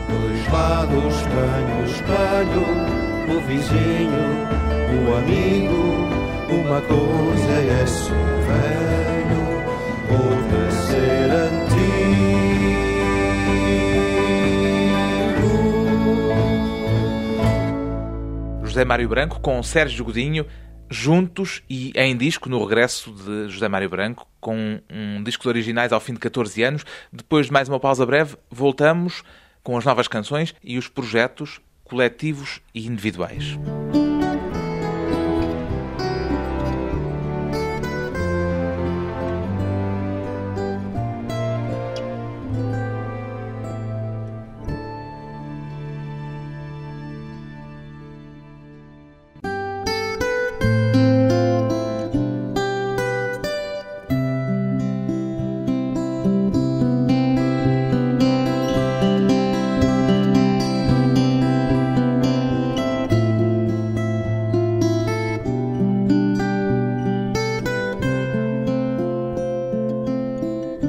Dois 0.09 0.43
lados 0.53 1.15
tenho 1.33 1.85
espelho, 1.87 2.67
o 3.29 3.41
vizinho, 3.41 4.25
o 4.99 5.17
amigo. 5.17 5.83
Uma 6.53 6.81
coisa 6.83 7.53
é 7.53 7.87
ser 7.87 8.13
velho, 8.47 9.43
outra 10.11 10.71
ser 10.71 11.31
antigo. 11.31 11.83
José 18.63 18.85
Mário 18.85 19.09
Branco 19.09 19.41
com 19.41 19.63
Sérgio 19.63 20.05
Godinho, 20.05 20.45
juntos 20.95 21.63
e 21.69 21.93
em 21.95 22.17
disco, 22.17 22.49
no 22.49 22.63
regresso 22.65 23.11
de 23.13 23.49
José 23.49 23.69
Mário 23.69 23.89
Branco, 23.89 24.27
com 24.41 24.81
um 24.91 25.23
disco 25.23 25.43
de 25.43 25.49
originais 25.49 25.93
ao 25.93 26.01
fim 26.01 26.13
de 26.13 26.21
14 26.21 26.63
anos. 26.63 26.85
Depois 27.13 27.47
de 27.47 27.53
mais 27.53 27.69
uma 27.69 27.81
pausa 27.81 28.05
breve, 28.05 28.37
voltamos 28.51 29.23
com 29.63 29.77
as 29.77 29.85
novas 29.85 30.09
canções 30.09 30.55
e 30.63 30.79
os 30.79 30.89
projetos 30.89 31.61
coletivos 31.85 32.61
e 32.75 32.87
individuais. 32.87 33.59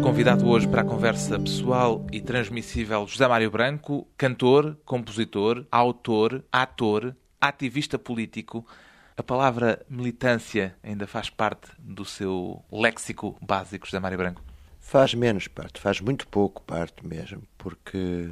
Convidado 0.04 0.50
hoje 0.50 0.68
para 0.68 0.82
a 0.82 0.86
conversa 0.86 1.40
pessoal 1.40 2.06
e 2.12 2.20
transmissível 2.20 3.08
José 3.08 3.26
Mário 3.26 3.50
Branco, 3.50 4.06
cantor, 4.18 4.78
compositor, 4.84 5.66
autor, 5.72 6.44
ator, 6.52 7.16
ativista 7.40 7.98
político. 7.98 8.68
A 9.16 9.24
palavra 9.24 9.82
militância 9.90 10.76
ainda 10.84 11.08
faz 11.08 11.30
parte 11.30 11.70
do 11.80 12.04
seu 12.04 12.62
léxico 12.70 13.38
básico, 13.42 13.86
José 13.86 13.98
Mário 13.98 14.18
Branco? 14.18 14.44
Faz 14.82 15.14
menos 15.14 15.48
parte, 15.48 15.80
faz 15.80 16.02
muito 16.02 16.28
pouco 16.28 16.62
parte 16.64 17.08
mesmo, 17.08 17.44
porque 17.58 18.30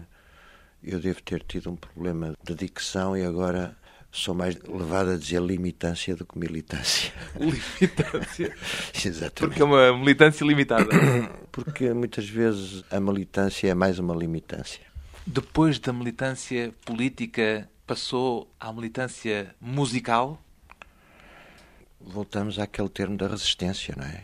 eu 0.84 1.00
devo 1.00 1.22
ter 1.24 1.42
tido 1.42 1.72
um 1.72 1.78
problema 1.78 2.34
de 2.44 2.54
dicção 2.54 3.16
e 3.16 3.24
agora 3.24 3.78
sou 4.12 4.36
mais 4.36 4.56
levado 4.68 5.12
a 5.12 5.18
dizer 5.18 5.42
limitância 5.42 6.16
do 6.16 6.26
que 6.26 6.38
militância. 6.38 7.14
Limitância? 7.40 8.56
Exatamente. 8.94 9.34
Porque 9.36 9.62
é 9.62 9.66
uma 9.66 9.98
militância 9.98 10.46
limitada. 10.46 10.90
Porque 11.52 11.94
muitas 11.94 12.28
vezes 12.28 12.84
a 12.92 13.00
militância 13.00 13.70
é 13.70 13.74
mais 13.74 14.00
uma 14.00 14.14
limitância. 14.14 14.82
Depois 15.26 15.80
da 15.80 15.94
militância 15.94 16.74
política, 16.86 17.70
passou 17.88 18.54
à 18.60 18.74
militância 18.74 19.56
musical? 19.62 20.42
Voltamos 22.00 22.60
àquele 22.60 22.90
termo 22.90 23.16
da 23.16 23.28
resistência, 23.28 23.94
não 23.96 24.06
é? 24.06 24.24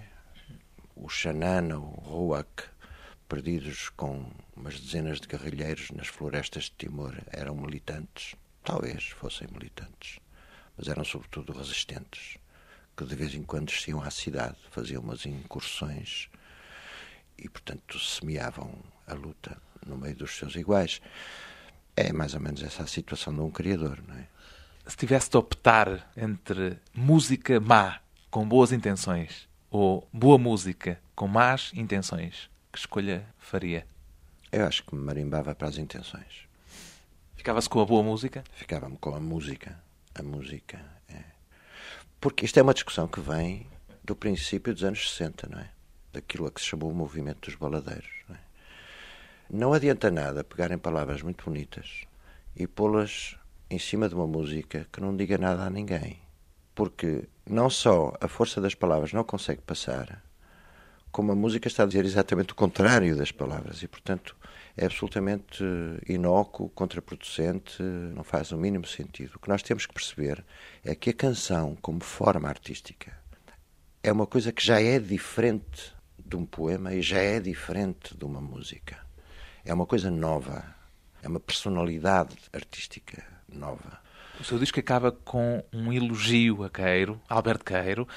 O 0.95 1.07
Xanana, 1.07 1.77
o 1.77 1.83
Roak, 1.83 2.63
perdidos 3.29 3.89
com 3.89 4.25
umas 4.55 4.79
dezenas 4.79 5.21
de 5.21 5.27
guerrilheiros 5.27 5.91
nas 5.91 6.07
florestas 6.07 6.63
de 6.63 6.71
Timor, 6.77 7.15
eram 7.31 7.55
militantes 7.55 8.35
talvez 8.67 9.05
fossem 9.11 9.47
militantes, 9.49 10.19
mas 10.77 10.89
eram 10.89 11.05
sobretudo 11.05 11.53
resistentes, 11.53 12.37
que 12.97 13.05
de 13.05 13.15
vez 13.15 13.33
em 13.33 13.41
quando 13.41 13.67
desciam 13.67 14.01
à 14.01 14.11
cidade, 14.11 14.57
faziam 14.69 15.01
umas 15.01 15.25
incursões 15.25 16.27
e, 17.37 17.47
portanto, 17.47 17.97
semeavam 17.97 18.77
a 19.07 19.13
luta 19.13 19.57
no 19.85 19.97
meio 19.97 20.17
dos 20.17 20.35
seus 20.35 20.53
iguais. 20.57 20.99
É 21.95 22.11
mais 22.11 22.33
ou 22.33 22.41
menos 22.41 22.61
essa 22.61 22.83
a 22.83 22.87
situação 22.87 23.33
de 23.33 23.39
um 23.39 23.49
criador, 23.49 24.03
não 24.05 24.15
é? 24.15 24.27
Se 24.85 24.97
tivesse 24.97 25.29
de 25.29 25.37
optar 25.37 26.11
entre 26.17 26.77
música 26.93 27.61
má, 27.61 28.01
com 28.29 28.45
boas 28.45 28.73
intenções, 28.73 29.47
ou 29.71 30.05
boa 30.11 30.37
música 30.37 30.99
com 31.15 31.27
más 31.27 31.71
intenções, 31.73 32.49
que 32.71 32.79
escolha 32.79 33.25
faria? 33.37 33.87
Eu 34.51 34.65
acho 34.65 34.83
que 34.83 34.93
me 34.93 35.01
marimbava 35.01 35.55
para 35.55 35.69
as 35.69 35.77
intenções. 35.77 36.46
Ficava-se 37.37 37.69
com 37.69 37.79
a 37.79 37.85
boa 37.85 38.03
música? 38.03 38.43
Ficava-me 38.51 38.97
com 38.97 39.15
a 39.15 39.19
música. 39.19 39.79
A 40.15 40.23
música, 40.23 40.83
é. 41.07 41.23
Porque 42.19 42.45
isto 42.45 42.59
é 42.59 42.63
uma 42.63 42.73
discussão 42.73 43.07
que 43.07 43.21
vem 43.21 43.67
do 44.03 44.15
princípio 44.15 44.73
dos 44.73 44.83
anos 44.83 45.11
60, 45.11 45.47
não 45.47 45.59
é? 45.59 45.69
Daquilo 46.11 46.47
a 46.47 46.51
que 46.51 46.59
se 46.59 46.67
chamou 46.67 46.89
o 46.89 46.95
movimento 46.95 47.45
dos 47.47 47.55
baladeiros. 47.55 48.09
Não, 48.27 48.35
é? 48.35 48.39
não 49.49 49.73
adianta 49.73 50.09
nada 50.09 50.43
pegarem 50.43 50.77
palavras 50.77 51.21
muito 51.21 51.45
bonitas 51.45 52.05
e 52.55 52.65
pô-las 52.65 53.37
em 53.69 53.77
cima 53.77 54.09
de 54.09 54.15
uma 54.15 54.27
música 54.27 54.87
que 54.91 54.99
não 54.99 55.15
diga 55.15 55.37
nada 55.37 55.63
a 55.63 55.69
ninguém. 55.69 56.19
Porque 56.73 57.29
não 57.45 57.69
só 57.69 58.13
a 58.19 58.27
força 58.27 58.59
das 58.59 58.73
palavras 58.73 59.13
não 59.13 59.23
consegue 59.23 59.61
passar, 59.61 60.23
como 61.11 61.31
a 61.31 61.35
música 61.35 61.67
está 61.67 61.83
a 61.83 61.85
dizer 61.85 62.05
exatamente 62.05 62.53
o 62.53 62.55
contrário 62.55 63.15
das 63.15 63.31
palavras 63.31 63.81
e, 63.83 63.87
portanto, 63.87 64.35
é 64.77 64.85
absolutamente 64.85 65.63
inócuo, 66.07 66.69
contraproducente, 66.69 67.81
não 67.81 68.23
faz 68.23 68.51
o 68.51 68.57
mínimo 68.57 68.85
sentido. 68.85 69.35
O 69.35 69.39
que 69.39 69.49
nós 69.49 69.63
temos 69.63 69.87
que 69.87 69.93
perceber 69.93 70.45
é 70.85 70.93
que 70.93 71.09
a 71.09 71.13
canção, 71.13 71.75
como 71.81 71.99
forma 72.03 72.47
artística, 72.47 73.11
é 74.03 74.11
uma 74.11 74.27
coisa 74.27 74.51
que 74.51 74.63
já 74.63 74.79
é 74.79 74.99
diferente 74.99 75.91
de 76.23 76.35
um 76.35 76.45
poema 76.45 76.93
e 76.93 77.01
já 77.01 77.17
é 77.17 77.39
diferente 77.39 78.15
de 78.15 78.23
uma 78.23 78.39
música. 78.39 78.99
É 79.65 79.73
uma 79.73 79.87
coisa 79.87 80.11
nova, 80.11 80.63
é 81.23 81.27
uma 81.27 81.39
personalidade 81.39 82.35
artística 82.53 83.23
nova. 83.49 83.99
O 84.39 84.43
seu 84.43 84.59
disco 84.59 84.79
acaba 84.79 85.11
com 85.11 85.63
um 85.73 85.91
elogio 85.91 86.63
a 86.63 86.69
Queiro, 86.69 87.19
Alberto 87.27 87.65
Queiro. 87.65 88.07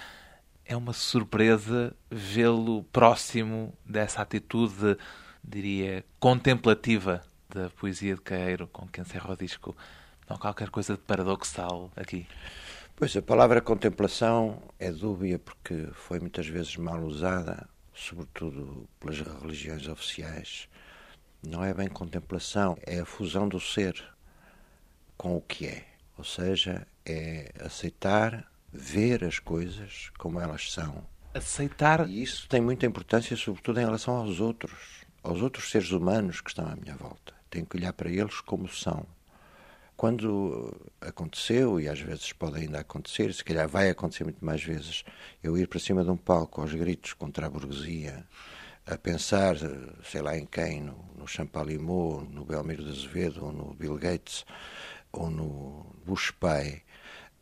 É 0.66 0.76
uma 0.76 0.92
surpresa 0.92 1.96
vê-lo 2.10 2.84
próximo 2.84 3.72
dessa 3.84 4.20
atitude 4.20 4.98
diria, 5.42 6.04
contemplativa 6.18 7.22
da 7.48 7.68
poesia 7.70 8.14
de 8.14 8.20
Caeiro, 8.20 8.66
com 8.68 8.86
que 8.86 9.00
encerra 9.00 9.32
o 9.32 9.36
disco. 9.36 9.76
Não 10.28 10.36
há 10.36 10.38
qualquer 10.38 10.70
coisa 10.70 10.94
de 10.94 11.00
paradoxal 11.00 11.90
aqui. 11.96 12.26
Pois, 12.94 13.16
a 13.16 13.22
palavra 13.22 13.60
contemplação 13.60 14.62
é 14.78 14.92
dúbia 14.92 15.38
porque 15.38 15.88
foi 15.92 16.20
muitas 16.20 16.46
vezes 16.46 16.76
mal 16.76 17.00
usada, 17.00 17.68
sobretudo 17.94 18.88
pelas 19.00 19.20
religiões 19.20 19.88
oficiais. 19.88 20.68
Não 21.42 21.64
é 21.64 21.72
bem 21.72 21.88
contemplação, 21.88 22.76
é 22.86 23.00
a 23.00 23.06
fusão 23.06 23.48
do 23.48 23.58
ser 23.58 24.04
com 25.16 25.36
o 25.36 25.40
que 25.40 25.66
é. 25.66 25.84
Ou 26.18 26.24
seja, 26.24 26.86
é 27.04 27.50
aceitar, 27.60 28.46
ver 28.70 29.24
as 29.24 29.38
coisas 29.38 30.10
como 30.18 30.38
elas 30.38 30.70
são. 30.70 31.04
Aceitar. 31.32 32.06
E 32.06 32.22
isso 32.22 32.46
tem 32.48 32.60
muita 32.60 32.84
importância, 32.84 33.34
sobretudo 33.36 33.80
em 33.80 33.84
relação 33.84 34.16
aos 34.16 34.40
outros 34.40 34.99
aos 35.22 35.40
outros 35.42 35.70
seres 35.70 35.90
humanos 35.90 36.40
que 36.40 36.50
estão 36.50 36.66
à 36.66 36.76
minha 36.76 36.96
volta. 36.96 37.34
Tenho 37.48 37.66
que 37.66 37.76
olhar 37.76 37.92
para 37.92 38.10
eles 38.10 38.40
como 38.40 38.68
são. 38.68 39.06
Quando 39.96 40.74
aconteceu, 41.00 41.78
e 41.78 41.88
às 41.88 42.00
vezes 42.00 42.32
pode 42.32 42.58
ainda 42.58 42.80
acontecer, 42.80 43.34
se 43.34 43.44
calhar 43.44 43.68
vai 43.68 43.90
acontecer 43.90 44.24
muito 44.24 44.42
mais 44.42 44.62
vezes, 44.62 45.04
eu 45.42 45.58
ir 45.58 45.68
para 45.68 45.78
cima 45.78 46.02
de 46.02 46.10
um 46.10 46.16
palco 46.16 46.62
aos 46.62 46.72
gritos 46.72 47.12
contra 47.12 47.46
a 47.46 47.50
burguesia, 47.50 48.24
a 48.86 48.96
pensar, 48.96 49.56
sei 50.02 50.22
lá 50.22 50.38
em 50.38 50.46
quem, 50.46 50.80
no, 50.80 50.96
no 51.16 51.28
Champalimau, 51.28 52.22
no 52.22 52.44
Belmiro 52.46 52.82
de 52.82 52.90
Azevedo, 52.90 53.44
ou 53.44 53.52
no 53.52 53.74
Bill 53.74 53.96
Gates, 53.96 54.46
ou 55.12 55.28
no 55.28 55.84
Bush 56.06 56.30
pai, 56.30 56.82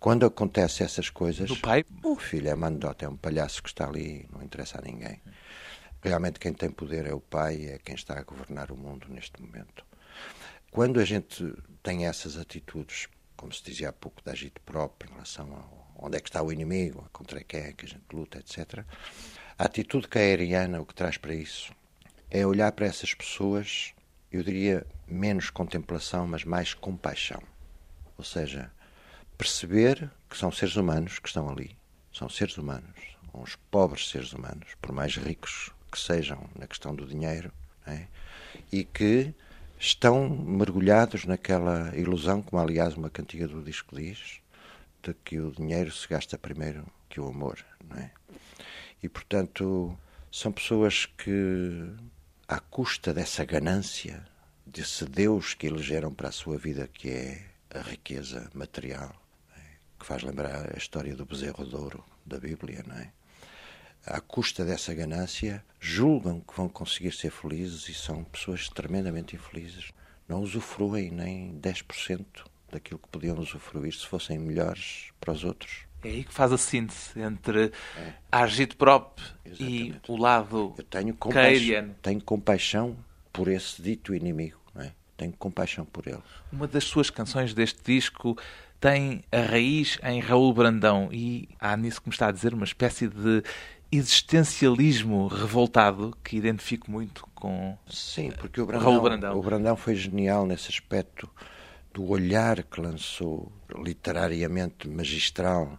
quando 0.00 0.24
acontecem 0.24 0.84
essas 0.84 1.10
coisas, 1.10 1.50
o 1.50 1.60
pai, 1.60 1.84
o 2.04 2.16
filho 2.16 2.48
é 2.48 2.54
mandota, 2.54 3.04
é 3.04 3.08
um 3.08 3.16
palhaço 3.16 3.62
que 3.62 3.68
está 3.68 3.86
ali, 3.86 4.28
não 4.32 4.42
interessa 4.42 4.78
a 4.78 4.82
ninguém. 4.82 5.20
Realmente 6.00 6.38
quem 6.38 6.52
tem 6.52 6.70
poder 6.70 7.06
é 7.06 7.12
o 7.12 7.20
pai, 7.20 7.66
é 7.66 7.78
quem 7.78 7.94
está 7.94 8.18
a 8.18 8.22
governar 8.22 8.70
o 8.70 8.76
mundo 8.76 9.08
neste 9.08 9.42
momento. 9.42 9.84
Quando 10.70 11.00
a 11.00 11.04
gente 11.04 11.52
tem 11.82 12.06
essas 12.06 12.36
atitudes, 12.36 13.08
como 13.36 13.52
se 13.52 13.64
dizia 13.64 13.88
há 13.88 13.92
pouco, 13.92 14.22
da 14.22 14.32
agite 14.32 14.60
próprio, 14.60 15.10
em 15.10 15.14
relação 15.14 15.52
a 15.52 16.04
onde 16.06 16.16
é 16.16 16.20
que 16.20 16.28
está 16.28 16.40
o 16.40 16.52
inimigo, 16.52 17.08
contra 17.12 17.42
quem 17.42 17.60
é 17.60 17.72
que 17.72 17.84
a 17.84 17.88
gente 17.88 18.04
luta, 18.12 18.38
etc., 18.38 18.84
a 19.58 19.64
atitude 19.64 20.06
caeriana, 20.06 20.80
o 20.80 20.86
que 20.86 20.94
traz 20.94 21.16
para 21.16 21.34
isso, 21.34 21.72
é 22.30 22.46
olhar 22.46 22.70
para 22.70 22.86
essas 22.86 23.12
pessoas, 23.12 23.92
eu 24.30 24.44
diria, 24.44 24.86
menos 25.06 25.50
contemplação, 25.50 26.28
mas 26.28 26.44
mais 26.44 26.74
compaixão. 26.74 27.42
Ou 28.16 28.24
seja, 28.24 28.70
perceber 29.36 30.10
que 30.30 30.36
são 30.36 30.52
seres 30.52 30.76
humanos 30.76 31.18
que 31.18 31.26
estão 31.26 31.48
ali, 31.50 31.76
são 32.12 32.28
seres 32.28 32.56
humanos, 32.56 33.16
uns 33.34 33.56
pobres 33.68 34.10
seres 34.10 34.32
humanos, 34.32 34.76
por 34.80 34.92
mais 34.92 35.16
ricos 35.16 35.72
que 35.90 35.98
sejam 35.98 36.48
na 36.58 36.66
questão 36.66 36.94
do 36.94 37.06
dinheiro 37.06 37.52
é? 37.86 38.06
e 38.70 38.84
que 38.84 39.34
estão 39.78 40.28
mergulhados 40.28 41.24
naquela 41.24 41.96
ilusão, 41.96 42.42
como 42.42 42.60
aliás 42.60 42.94
uma 42.94 43.10
cantiga 43.10 43.46
do 43.46 43.62
disco 43.62 43.96
diz, 43.96 44.40
de 45.02 45.14
que 45.14 45.38
o 45.40 45.52
dinheiro 45.52 45.92
se 45.92 46.06
gasta 46.08 46.36
primeiro 46.36 46.84
que 47.08 47.20
o 47.20 47.28
amor. 47.28 47.64
É? 47.96 48.10
E 49.02 49.08
portanto 49.08 49.96
são 50.30 50.52
pessoas 50.52 51.06
que, 51.06 51.90
à 52.46 52.60
custa 52.60 53.14
dessa 53.14 53.44
ganância, 53.44 54.26
desse 54.66 55.04
Deus 55.06 55.54
que 55.54 55.66
elegeram 55.66 56.12
para 56.12 56.28
a 56.28 56.32
sua 56.32 56.58
vida, 56.58 56.88
que 56.88 57.08
é 57.08 57.46
a 57.70 57.80
riqueza 57.80 58.50
material, 58.52 59.14
é? 59.56 59.60
que 59.98 60.04
faz 60.04 60.22
lembrar 60.22 60.74
a 60.74 60.78
história 60.78 61.14
do 61.16 61.24
bezerro 61.24 61.64
de 61.66 61.74
ouro 61.74 62.04
da 62.26 62.38
Bíblia, 62.38 62.84
não 62.86 62.96
é? 62.96 63.12
À 64.08 64.20
custa 64.20 64.64
dessa 64.64 64.94
ganância, 64.94 65.64
julgam 65.80 66.40
que 66.40 66.56
vão 66.56 66.68
conseguir 66.68 67.12
ser 67.12 67.30
felizes 67.30 67.88
e 67.88 67.94
são 67.94 68.24
pessoas 68.24 68.68
tremendamente 68.68 69.36
infelizes. 69.36 69.90
Não 70.28 70.42
usufruem 70.42 71.10
nem 71.10 71.58
10% 71.60 72.24
daquilo 72.70 72.98
que 72.98 73.08
podiam 73.08 73.38
usufruir 73.38 73.94
se 73.94 74.06
fossem 74.06 74.38
melhores 74.38 75.10
para 75.20 75.32
os 75.32 75.44
outros. 75.44 75.86
É 76.02 76.08
aí 76.08 76.24
que 76.24 76.32
faz 76.32 76.52
a 76.52 76.58
síntese 76.58 77.20
entre 77.20 77.72
é. 77.96 78.12
a 78.30 78.42
agite 78.42 78.76
prop 78.76 79.20
e 79.44 79.94
o 80.06 80.16
lado 80.16 80.74
Eu 80.78 80.84
tenho 80.84 81.14
compaixão, 81.14 81.94
tenho 82.00 82.22
compaixão 82.22 82.96
por 83.32 83.48
esse 83.48 83.82
dito 83.82 84.14
inimigo. 84.14 84.58
É? 84.76 84.92
Tenho 85.16 85.32
compaixão 85.32 85.84
por 85.84 86.06
ele. 86.06 86.22
Uma 86.52 86.68
das 86.68 86.84
suas 86.84 87.10
canções 87.10 87.52
deste 87.52 87.82
disco 87.82 88.38
tem 88.80 89.24
a 89.32 89.40
raiz 89.40 89.98
em 90.04 90.20
Raul 90.20 90.52
Brandão 90.52 91.08
e 91.10 91.48
há 91.58 91.76
nisso 91.76 92.00
que 92.00 92.08
me 92.08 92.14
está 92.14 92.28
a 92.28 92.32
dizer 92.32 92.54
uma 92.54 92.64
espécie 92.64 93.08
de 93.08 93.42
existencialismo 93.90 95.26
revoltado 95.28 96.16
que 96.22 96.36
identifico 96.36 96.90
muito 96.90 97.26
com 97.34 97.76
Sim, 97.88 98.30
porque 98.32 98.60
o 98.60 98.66
Brandão, 98.66 98.90
Raul 98.90 99.02
Brandão. 99.02 99.38
O 99.38 99.42
Brandão 99.42 99.76
foi 99.76 99.94
genial 99.94 100.46
nesse 100.46 100.68
aspecto 100.68 101.28
do 101.92 102.08
olhar 102.08 102.62
que 102.62 102.80
lançou 102.80 103.50
literariamente 103.74 104.88
magistral 104.88 105.78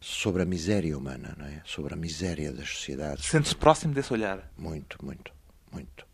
sobre 0.00 0.42
a 0.42 0.44
miséria 0.44 0.96
humana, 0.96 1.34
não 1.38 1.46
é? 1.46 1.62
Sobre 1.64 1.94
a 1.94 1.96
miséria 1.96 2.52
das 2.52 2.68
sociedades. 2.68 3.24
Sente-se 3.24 3.54
próximo 3.54 3.94
desse 3.94 4.12
olhar? 4.12 4.50
Muito, 4.56 4.98
muito. 5.04 5.32
muito, 5.72 6.06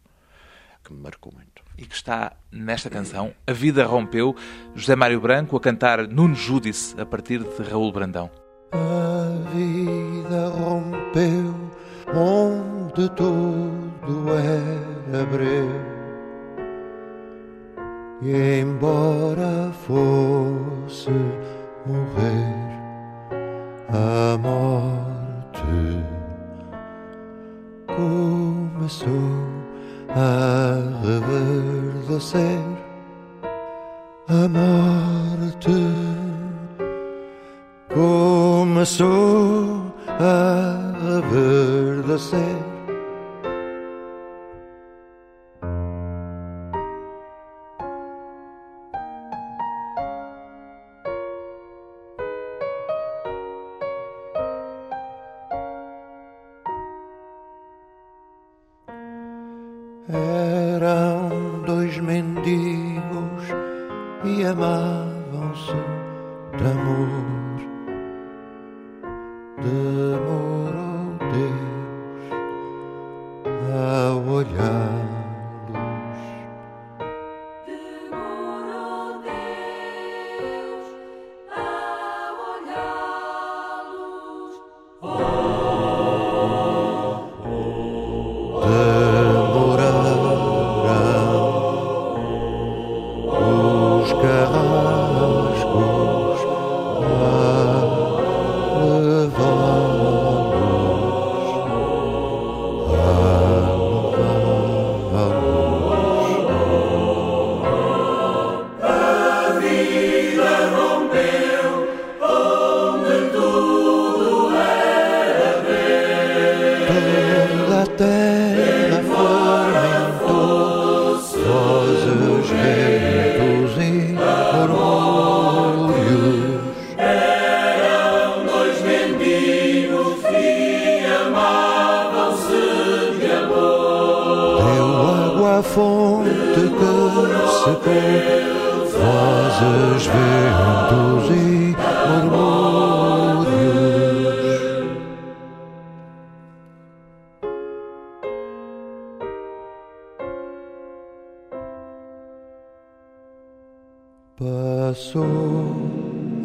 que 0.84 0.92
me 0.92 1.00
marcou 1.00 1.32
muito. 1.32 1.62
E 1.76 1.86
que 1.86 1.94
está 1.94 2.36
nesta 2.50 2.90
canção, 2.90 3.34
A 3.46 3.52
Vida 3.52 3.84
Rompeu, 3.86 4.36
José 4.74 4.94
Mário 4.94 5.20
Branco 5.20 5.56
a 5.56 5.60
cantar 5.60 6.06
Nuno 6.06 6.34
Júdice 6.34 7.00
a 7.00 7.06
partir 7.06 7.42
de 7.42 7.62
Raul 7.62 7.90
Brandão. 7.90 8.41
A 8.72 9.50
vida 9.52 10.48
rompeu 10.48 11.54
onde 12.14 13.08
tudo 13.10 14.28
era 14.30 15.24
breu. 15.26 15.68
E 18.22 18.60
embora 18.60 19.70
fosse 19.86 21.10
morrer 21.86 22.62
a 23.88 24.38
morte 24.38 26.02
começou 27.88 29.08
a 30.08 30.78
reverdecer 31.02 32.71
começou 38.82 39.94
a 40.08 40.92
reverdecer 41.30 42.40
Eram 42.40 42.61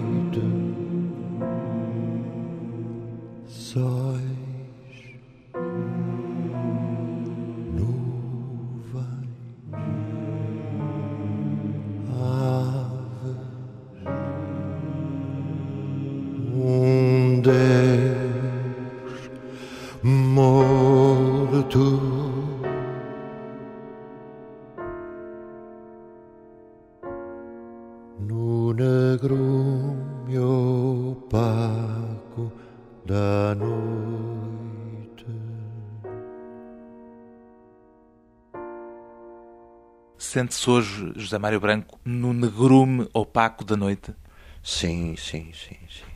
Sente-se 40.38 40.70
hoje, 40.70 41.12
José 41.16 41.36
Mário 41.36 41.58
Branco, 41.58 41.98
no 42.04 42.32
negrume 42.32 43.08
opaco 43.12 43.64
da 43.64 43.76
noite? 43.76 44.14
Sim, 44.62 45.16
sim, 45.16 45.52
sim, 45.52 45.76
sim. 45.90 46.12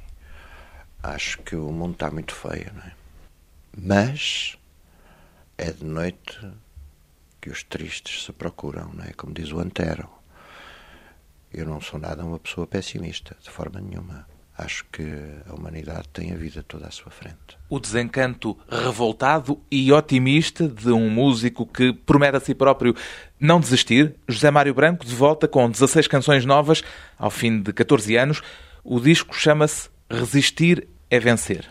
Acho 1.02 1.38
que 1.38 1.56
o 1.56 1.72
mundo 1.72 1.94
está 1.94 2.08
muito 2.08 2.32
feio, 2.32 2.72
não 2.72 2.82
é? 2.82 2.92
Mas 3.76 4.56
é 5.58 5.72
de 5.72 5.84
noite 5.84 6.38
que 7.40 7.50
os 7.50 7.64
tristes 7.64 8.26
se 8.26 8.32
procuram, 8.32 8.92
não 8.94 9.02
é? 9.02 9.12
Como 9.12 9.34
diz 9.34 9.50
o 9.50 9.58
Antero. 9.58 10.08
Eu 11.52 11.66
não 11.66 11.80
sou 11.80 11.98
nada 11.98 12.24
uma 12.24 12.38
pessoa 12.38 12.64
pessimista, 12.64 13.36
de 13.42 13.50
forma 13.50 13.80
nenhuma. 13.80 14.24
Acho 14.62 14.84
que 14.92 15.02
a 15.48 15.54
humanidade 15.54 16.08
tem 16.12 16.32
a 16.32 16.36
vida 16.36 16.62
toda 16.62 16.86
à 16.86 16.90
sua 16.90 17.10
frente. 17.10 17.58
O 17.68 17.80
desencanto 17.80 18.56
revoltado 18.70 19.60
e 19.70 19.92
otimista 19.92 20.68
de 20.68 20.90
um 20.92 21.10
músico 21.10 21.66
que 21.66 21.92
promete 21.92 22.36
a 22.36 22.40
si 22.40 22.54
próprio 22.54 22.94
não 23.40 23.58
desistir. 23.58 24.14
José 24.28 24.50
Mário 24.50 24.72
Branco 24.72 25.04
de 25.04 25.14
volta 25.14 25.48
com 25.48 25.68
16 25.68 26.06
canções 26.06 26.44
novas 26.44 26.82
ao 27.18 27.30
fim 27.30 27.60
de 27.60 27.72
14 27.72 28.16
anos. 28.16 28.40
O 28.84 29.00
disco 29.00 29.34
chama-se 29.34 29.90
Resistir 30.08 30.86
é 31.10 31.18
Vencer. 31.18 31.66